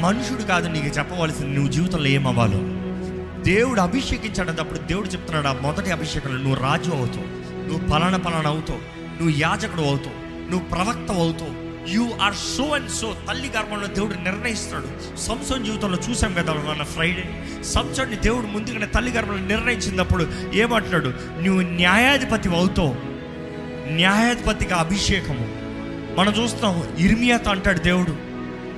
మనుషుడు 0.00 0.42
కాదు 0.42 0.68
నీకు 0.68 0.86
చెప్పవలసింది 0.86 1.54
నువ్వు 1.54 1.72
జీవితంలో 1.72 2.06
ఏమవ్వాలో. 2.06 2.58
దేవుడు 3.42 3.80
అభిషేకించేటప్పుడు 3.80 4.78
దేవుడు 4.78 5.08
చెప్తున్నాడు 5.08 5.46
ఆ 5.46 5.52
మొదటి 5.52 5.90
అభిషేకంలో 5.90 6.42
నువ్వు 6.42 6.62
రాజు 6.62 6.90
అవుతావు. 6.90 7.56
నువ్వు 7.68 7.88
పలానా 7.88 8.18
పలానా 8.18 8.50
అవుతావు. 8.50 8.78
నువ్వు 9.22 9.38
యాజకుడు 9.38 9.82
అవుతావు. 9.82 10.50
నువ్వు 10.50 10.68
ప్రవక్త 10.68 11.12
అవుతావు. 11.12 11.65
You 11.88 12.10
are 12.22 12.34
so 12.34 12.64
and 12.64 12.90
so 12.90 13.16
తల్లి 13.28 13.50
గర్భంలో 13.56 13.86
దేవుడు 13.86 14.14
నిర్ణయిస్తాడు 14.14 15.16
సంసోన్ 15.16 15.64
జీవితంలో 15.64 15.98
చూసాం 16.10 16.34
కదా 16.34 16.52
మన 16.52 16.84
ఫ్రైడే 16.84 17.44
సంసోన్ని 17.64 18.16
దేవుడు 18.16 18.46
ముందుగానే 18.46 18.86
తల్లి 18.86 19.12
గర్భంలో 19.12 19.46
నిర్ణయించినప్పుడు 19.46 20.26
ఏమంటున్నాడు? 20.54 21.12
నువ్వు 21.42 21.62
న్యాయాధిపతి 21.62 22.48
అవుతావు. 22.48 22.96
న్యాయాధిపతిగా 23.92 24.76
అభిషేకము. 24.76 25.66
మనం 26.20 26.32
చూస్తాం 26.32 26.82
ఇర్మియాతో 26.98 27.50
అంటాడు 27.50 27.78
దేవుడు 27.78 28.16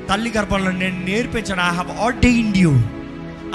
తల్లి 0.08 0.32
గర్భంలో 0.36 0.70
నేను 0.70 1.04
నేర్పించాను. 1.04 1.60
ఐ 1.60 1.74
హావ్ 1.74 1.90
ఆర్డైన్డ్ 1.90 2.58
యూ 2.58 2.70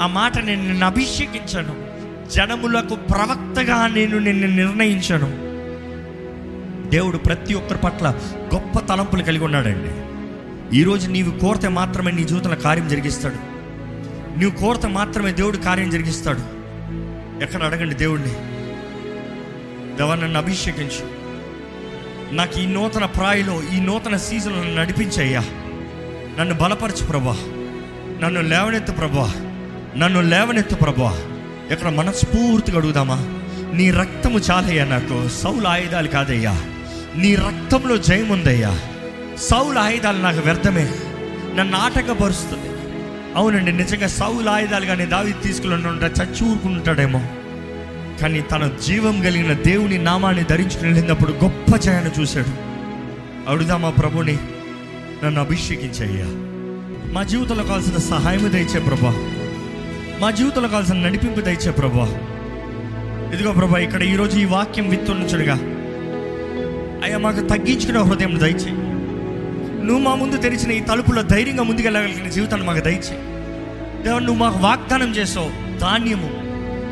ఆ 0.00 0.06
మాట 0.06 0.38
నేను 0.38 0.62
నిన్ను 0.62 0.86
అభిషేకించాను. 0.86 1.94
జనములకు 2.30 2.94
ప్రవక్తగా 2.94 3.86
నేను 3.86 4.18
నిన్ను 4.18 4.46
నిర్ణయించాను. 4.46 5.43
దేవుడు 6.94 7.16
ప్రతి 7.16 7.54
ఒక్కరి 7.54 7.78
పట్ల 7.78 8.14
గొప్ప 8.54 8.78
తలంపులు 8.78 9.22
కలిగి 9.22 9.44
ఉన్నాడండి. 9.44 9.90
ఈరోజు 10.78 11.10
నీవు 11.10 11.38
కోరితే 11.38 11.68
మాత్రమే 11.68 12.10
నీ 12.10 12.24
జీవితంలో 12.24 12.56
కార్యం 12.56 12.88
జరిగిస్తాడు. 12.88 13.34
నీవు 14.38 14.50
కోరితే 14.50 14.88
మాత్రమే 14.88 15.32
దేవుడు 15.32 15.56
కార్యం 15.56 15.90
జరిగిస్తాడు. 15.90 16.38
ఎక్కడ 17.42 17.62
అడగండి 17.62 17.94
దేవుడిని 17.94 18.28
దేవా 19.96 20.14
నన్ను 20.14 20.38
అభిషేకించు. 20.38 21.08
నాకు 22.34 22.60
ఈ 22.60 22.66
నూతన 22.66 23.04
ప్రాయలో 23.04 23.62
ఈ 23.76 23.80
నూతన 23.80 24.16
సీజన్లో 24.16 24.64
నన్ను 24.64 24.82
నడిపించయ్యా. 24.82 25.40
నన్ను 26.38 26.54
బలపరచు 26.54 27.06
ప్రభా. 27.06 27.36
నన్ను 28.22 28.40
లేవనెత్తు 28.40 28.92
ప్రభా. 28.92 29.32
నన్ను 29.96 30.20
లేవనెత్తు 30.20 30.74
ప్రభా. 30.74 31.18
ఇక్కడ 31.72 31.88
మనస్ఫూర్తిగా 31.88 32.78
అడుగుదామా? 32.78 33.16
నీ 33.74 33.90
రక్తము 33.90 34.38
చాలయ్యా 34.38 34.84
నాకు. 34.84 35.28
సౌల 35.28 35.66
ఆయుధాలు 35.66 36.08
కాదయ్యా. 36.08 36.64
నీ 37.16 37.34
రక్తంలో 37.34 37.96
జయం 37.96 38.28
ఉందయ్యా. 38.28 38.80
సౌల 39.38 39.78
ఆయుధాలు 39.78 40.18
నాకు 40.18 40.40
వ్యర్థమే. 40.40 40.92
నన్ను 41.54 41.78
ఆటంకపరుస్తుంది. 41.78 42.68
అవునండి 43.36 43.72
నిజంగా 43.72 44.06
సౌల 44.06 44.48
ఆయుధాలు 44.48 44.86
కానీ 44.86 45.06
దావి 45.06 45.32
తీసుకుని 45.32 45.74
ఉంటే 45.74 46.06
చచ్చి 46.06 46.48
ఊరుకుంటాడేమో 46.48 47.22
కానీ 48.20 48.40
తన 48.40 48.70
జీవం 48.86 49.22
కలిగిన 49.22 49.52
దేవుని 49.52 49.98
నామాన్ని 49.98 50.44
ధరించుకుని 50.44 50.92
వెళ్ళినప్పుడు 50.92 51.32
గొప్ప 51.32 51.76
జయాన్ని 51.76 52.10
చూశాడు. 52.20 52.46
అడుగుదామా 53.50 53.90
ప్రభుని? 53.90 54.38
నన్ను 55.24 55.40
అభిషేకించయ్యా. 55.40 56.26
మా 57.12 57.22
జీవితంలో 57.22 57.64
కావాల్సిన 57.64 57.96
సహాయము 57.96 58.48
దయచే 58.48 58.80
ప్రభా. 58.80 59.14
మా 60.20 60.30
జీవితంలో 60.30 60.68
కావాల్సిన 60.68 60.96
నడిపింపు 60.96 61.40
దయచే 61.40 61.70
ప్రభా. 61.70 62.18
ఇదిగో 63.34 63.52
ప్రభా 63.52 63.78
ఇక్కడ 63.78 64.02
ఈరోజు 64.02 64.38
ఈ 64.38 64.44
వాక్యం 64.44 64.88
విత్తుంచుడుగా 64.88 65.73
అయ్యా 67.04 67.18
మాకు 67.18 67.40
తగ్గించుకునే 67.40 67.98
హృదయం 67.98 68.40
దయచేయి. 68.40 68.72
నువ్వు 69.84 69.98
మా 69.98 70.14
ముందు 70.14 70.36
తెరిచిన 70.36 70.70
ఈ 70.70 70.80
తలుపులో 70.80 71.22
ధైర్యంగా 71.22 71.62
ముందుకెళ్ళగలిగిన 71.62 72.28
జీవితాన్ని 72.28 72.66
మాకు 72.66 72.80
దయచేయి. 72.80 73.20
దేవా 74.02 74.18
నువ్వు 74.18 74.34
మాకు 74.34 74.58
వాగ్దానం 74.58 75.16
చేసావు. 75.16 75.78
ధాన్యము 75.78 76.30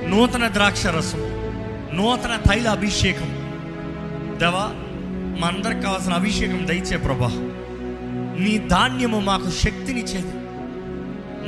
నూతన 0.09 0.49
ద్రాక్ష 0.49 0.87
రసం 0.87 1.19
నూతన 1.95 2.39
తైల 2.51 2.69
అభిషేకం. 2.69 3.29
దేవా 4.39 4.71
మా 5.41 5.49
అందరికి 5.49 5.81
కావాల్సిన 5.81 6.13
అభిషేకం 6.13 6.67
దయచే 6.67 6.97
ప్రభా. 6.97 7.29
నీ 8.39 8.59
ధాన్యము 8.59 9.21
మాకు 9.21 9.51
శక్తినిచ్చేది. 9.51 10.33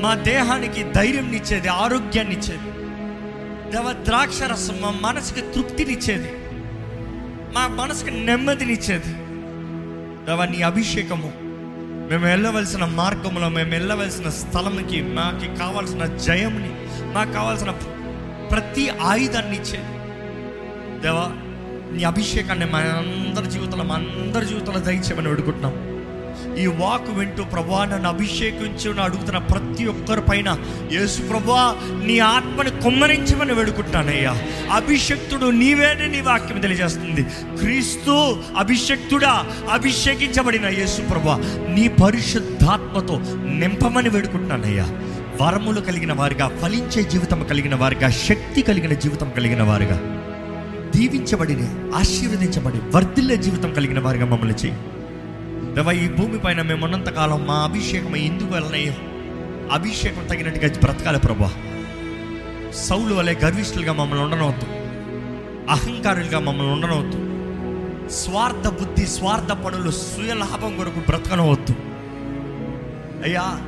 మా 0.02 0.14
దేహానికి 0.14 0.84
ధైర్యంనిచ్చేది 0.92 1.68
ఆరోగ్యాన్నిచ్చేది. 1.68 2.70
దేవ 3.72 3.92
ద్రాక్ష 3.92 4.42
రసం 4.42 4.74
మా 4.80 5.08
మనసుకి 5.08 5.40
తృప్తినిచ్చేది. 5.40 6.28
మా 7.54 7.66
మనసుకి 7.66 8.10
నెమ్మదినిచ్చేది. 8.10 9.12
దేవా 10.26 10.44
నీ 10.44 10.62
అభిషేకము. 10.62 11.32
మేము 12.10 12.26
వెళ్ళవలసిన 12.26 12.84
మార్గంలో 12.84 13.48
మేము 13.48 13.70
వెళ్ళవలసిన 13.70 14.28
స్థలంకి 14.28 15.02
మాకు 15.02 15.58
కావాల్సిన 15.58 16.04
జయముని 16.04 16.70
మాకు 17.14 17.32
కావాల్సిన 17.32 17.70
ప్రతి 18.50 18.88
ఆయుధాన్ని 18.88 19.56
ఇచ్చేది. 19.56 19.98
దేవా 21.02 21.32
నీ 21.96 22.04
అభిషేకాన్ని 22.04 22.66
మా 22.66 22.78
అందరి 22.78 23.50
జీవితంలో 23.50 23.84
మా 23.84 23.94
అందరి 23.94 24.46
జీవితంలో 24.46 24.80
దయచేయమని 24.80 25.28
వేడుకుంటున్నాం. 25.28 25.74
ఈ 26.58 26.66
వాక్ 26.66 27.18
వింటూ 27.18 27.44
ప్రభా 27.44 27.84
నన్ను 27.84 28.08
అభిషేకించు 28.08 29.00
అడుగుతున్న 29.00 29.38
ప్రతి 29.38 29.84
ఒక్కరి 29.84 30.20
పైన 30.20 30.58
యేసు 30.92 31.22
ప్రభా 31.22 31.76
నీ 32.06 32.18
ఆత్మని 32.18 32.70
కుమ్మరించమని 32.70 33.52
వేడుకుంటానయ్యా 33.52 34.36
అభిషక్తుడు 34.72 35.46
నీవేనే 35.46 36.06
నీ 36.06 36.20
వాక్యం 36.20 36.60
తెలియజేస్తుంది. 36.60 37.22
క్రీస్తు 37.58 38.36
అభిషక్తుడా 38.58 39.44
అభిషేకించబడిన 39.72 40.66
యేసు 40.66 41.00
ప్రభా 41.00 41.36
నీ 41.68 41.88
పరిశుద్ధాత్మతో 41.88 43.20
నింపమని 43.44 44.08
వేడుకుంటున్నానయ్యా. 44.08 44.86
వరములు 45.42 45.80
కలిగిన 45.80 46.12
వారిగా 46.12 46.48
ఫలించే 46.62 47.02
జీవితం 47.02 47.42
కలిగిన 47.42 47.74
వారిగా 47.74 48.10
శక్తి 48.10 48.62
కలిగిన 48.62 48.92
జీవితం 48.92 49.30
కలిగిన 49.30 49.62
వారిగా 49.62 50.20
దీవించబడిన 50.96 51.92
ఆశీర్వదించబడి 51.96 52.78
వర్ధిల్లే 52.94 53.36
జీవితం 53.36 53.72
కలిగిన 53.72 54.00
వారిగా 54.00 54.26
మమ్మల్ని 54.26 54.54
చేయి. 54.54 54.76
దేవా 55.74 55.92
ఈ 55.92 56.08
భూమి 56.08 56.38
పైన 56.38 56.62
మేము 56.62 56.84
ఉన్నంతకాలం 56.84 57.46
మా 57.46 57.54
అభిషేకం 57.54 58.16
ఎందుకు 58.16 58.52
వెళ్ళనయ్యో 58.52 58.92
అభిషేకం 59.72 60.26
తగినట్టుగా 60.26 60.78
బ్రతకాలి 60.78 61.18
ప్రభా. 61.18 61.54
సౌలు 62.74 63.14
వలె 63.14 63.34
గర్విష్ఠులుగా 63.34 63.92
మమ్మల్ని 63.92 64.24
ఉండనవద్దు 64.24 64.66
అహంకారులుగా 65.70 66.38
మమ్మల్ని 66.38 66.72
ఉండనవద్దు 66.72 67.18
స్వార్థ 68.10 68.68
బుద్ధి 68.68 69.06
స్వార్థ 69.06 69.52
పనులు 69.52 69.90
స్వయలాభం 69.90 70.76
కొరకు 70.76 71.00
బ్రతకనవద్దు. 71.00 71.72
అయ్యా 73.24 73.60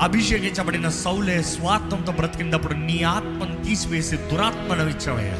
అభిషేకించబడిన 0.00 0.88
సౌలే 0.88 1.42
స్వార్థంతో 1.42 2.12
బ్రతికినప్పుడు 2.12 2.74
నీ 2.74 3.02
ఆత్మను 3.02 3.64
తీసివేసి 3.64 4.16
దురాత్మను 4.16 4.88
ఇచ్చావయ్యా. 4.88 5.38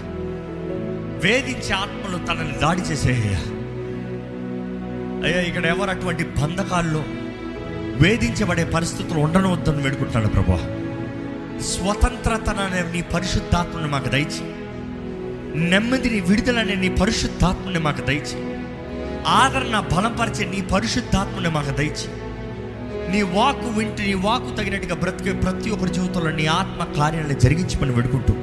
వేధించే 1.25 1.73
ఆత్మలు 1.73 2.27
తనని 2.27 2.53
దాడి 2.53 2.83
చేసేయ్యా. 2.83 3.54
అయ్యా 5.25 5.41
ఇక్కడ 5.41 5.67
ఎవరు 5.67 5.91
అటువంటి 5.91 6.25
బంధకాల్లో 6.39 7.03
వేధించబడే 8.01 8.65
పరిస్థితులు 8.65 9.19
ఉండనవద్దని 9.19 9.83
వేడుకుంటాడు 9.83 10.29
ప్రభా 10.29 10.59
స్వతంత్రతనే 11.69 12.81
నీ 12.93 13.01
పరిశుద్ధాత్మని 13.15 13.89
మాకు 13.89 14.09
దయచి 14.09 14.43
నెమ్మదిని 15.71 16.21
విడుదలనే 16.21 16.75
నీ 16.75 16.89
పరిశుద్ధాత్మని 16.89 17.79
మాకు 17.79 18.03
దయచి 18.07 18.39
ఆదరణ 19.35 19.77
బలపరిచే 19.93 20.45
నీ 20.45 20.61
పరిశుద్ధాత్మని 20.73 21.49
మాకు 21.49 21.71
దయచి 21.71 22.09
నీ 23.13 23.21
వాకు 23.33 23.69
వింటే 23.69 24.03
నీ 24.03 24.15
వాకు 24.21 24.51
తగినట్టుగా 24.57 24.95
బ్రతికే 24.95 25.33
ప్రతి 25.33 25.71
ఒక్కరి 25.71 25.93
జీవితంలో 25.93 26.31
నీ 26.31 26.47
ఆత్మ 26.47 26.85
కార్యాలను 26.97 27.37
జరిగించమని 27.39 27.93
వేడుకుంటూ 27.93 28.35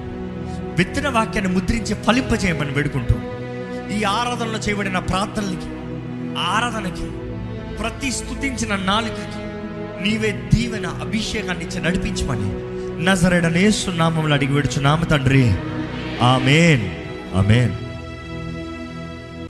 విత్తన 0.77 1.07
వాక్యాన్ని 1.09 1.51
ముద్రించి 1.53 1.93
ఫలింపజేయమని 2.05 2.73
వేడుకుంటూ 2.73 3.15
ఈ 3.95 4.03
ఆరాధనలో 4.13 4.59
చేయబడిన 4.59 4.99
ప్రార్థనలకి 5.03 5.69
ఆరాధనకి 6.37 7.09
ప్రతి 7.77 8.11
స్థుతించిన 8.11 8.75
నాలుకకి 8.75 9.51
నీవే 10.03 10.49
దీవెన 10.53 10.87
అభిషేకాన్ని 10.87 11.65
ఇచ్చి 11.65 11.81
నడిపించమని 11.81 12.71
నజరడనేసు 13.05 13.91
అడిగి 14.33 14.53
విడుచు 14.53 14.81
నామ 14.81 15.03
తండ్రి. 15.03 15.53
ఆమెన్. 16.21 16.89
ఆమెన్. 17.37 17.90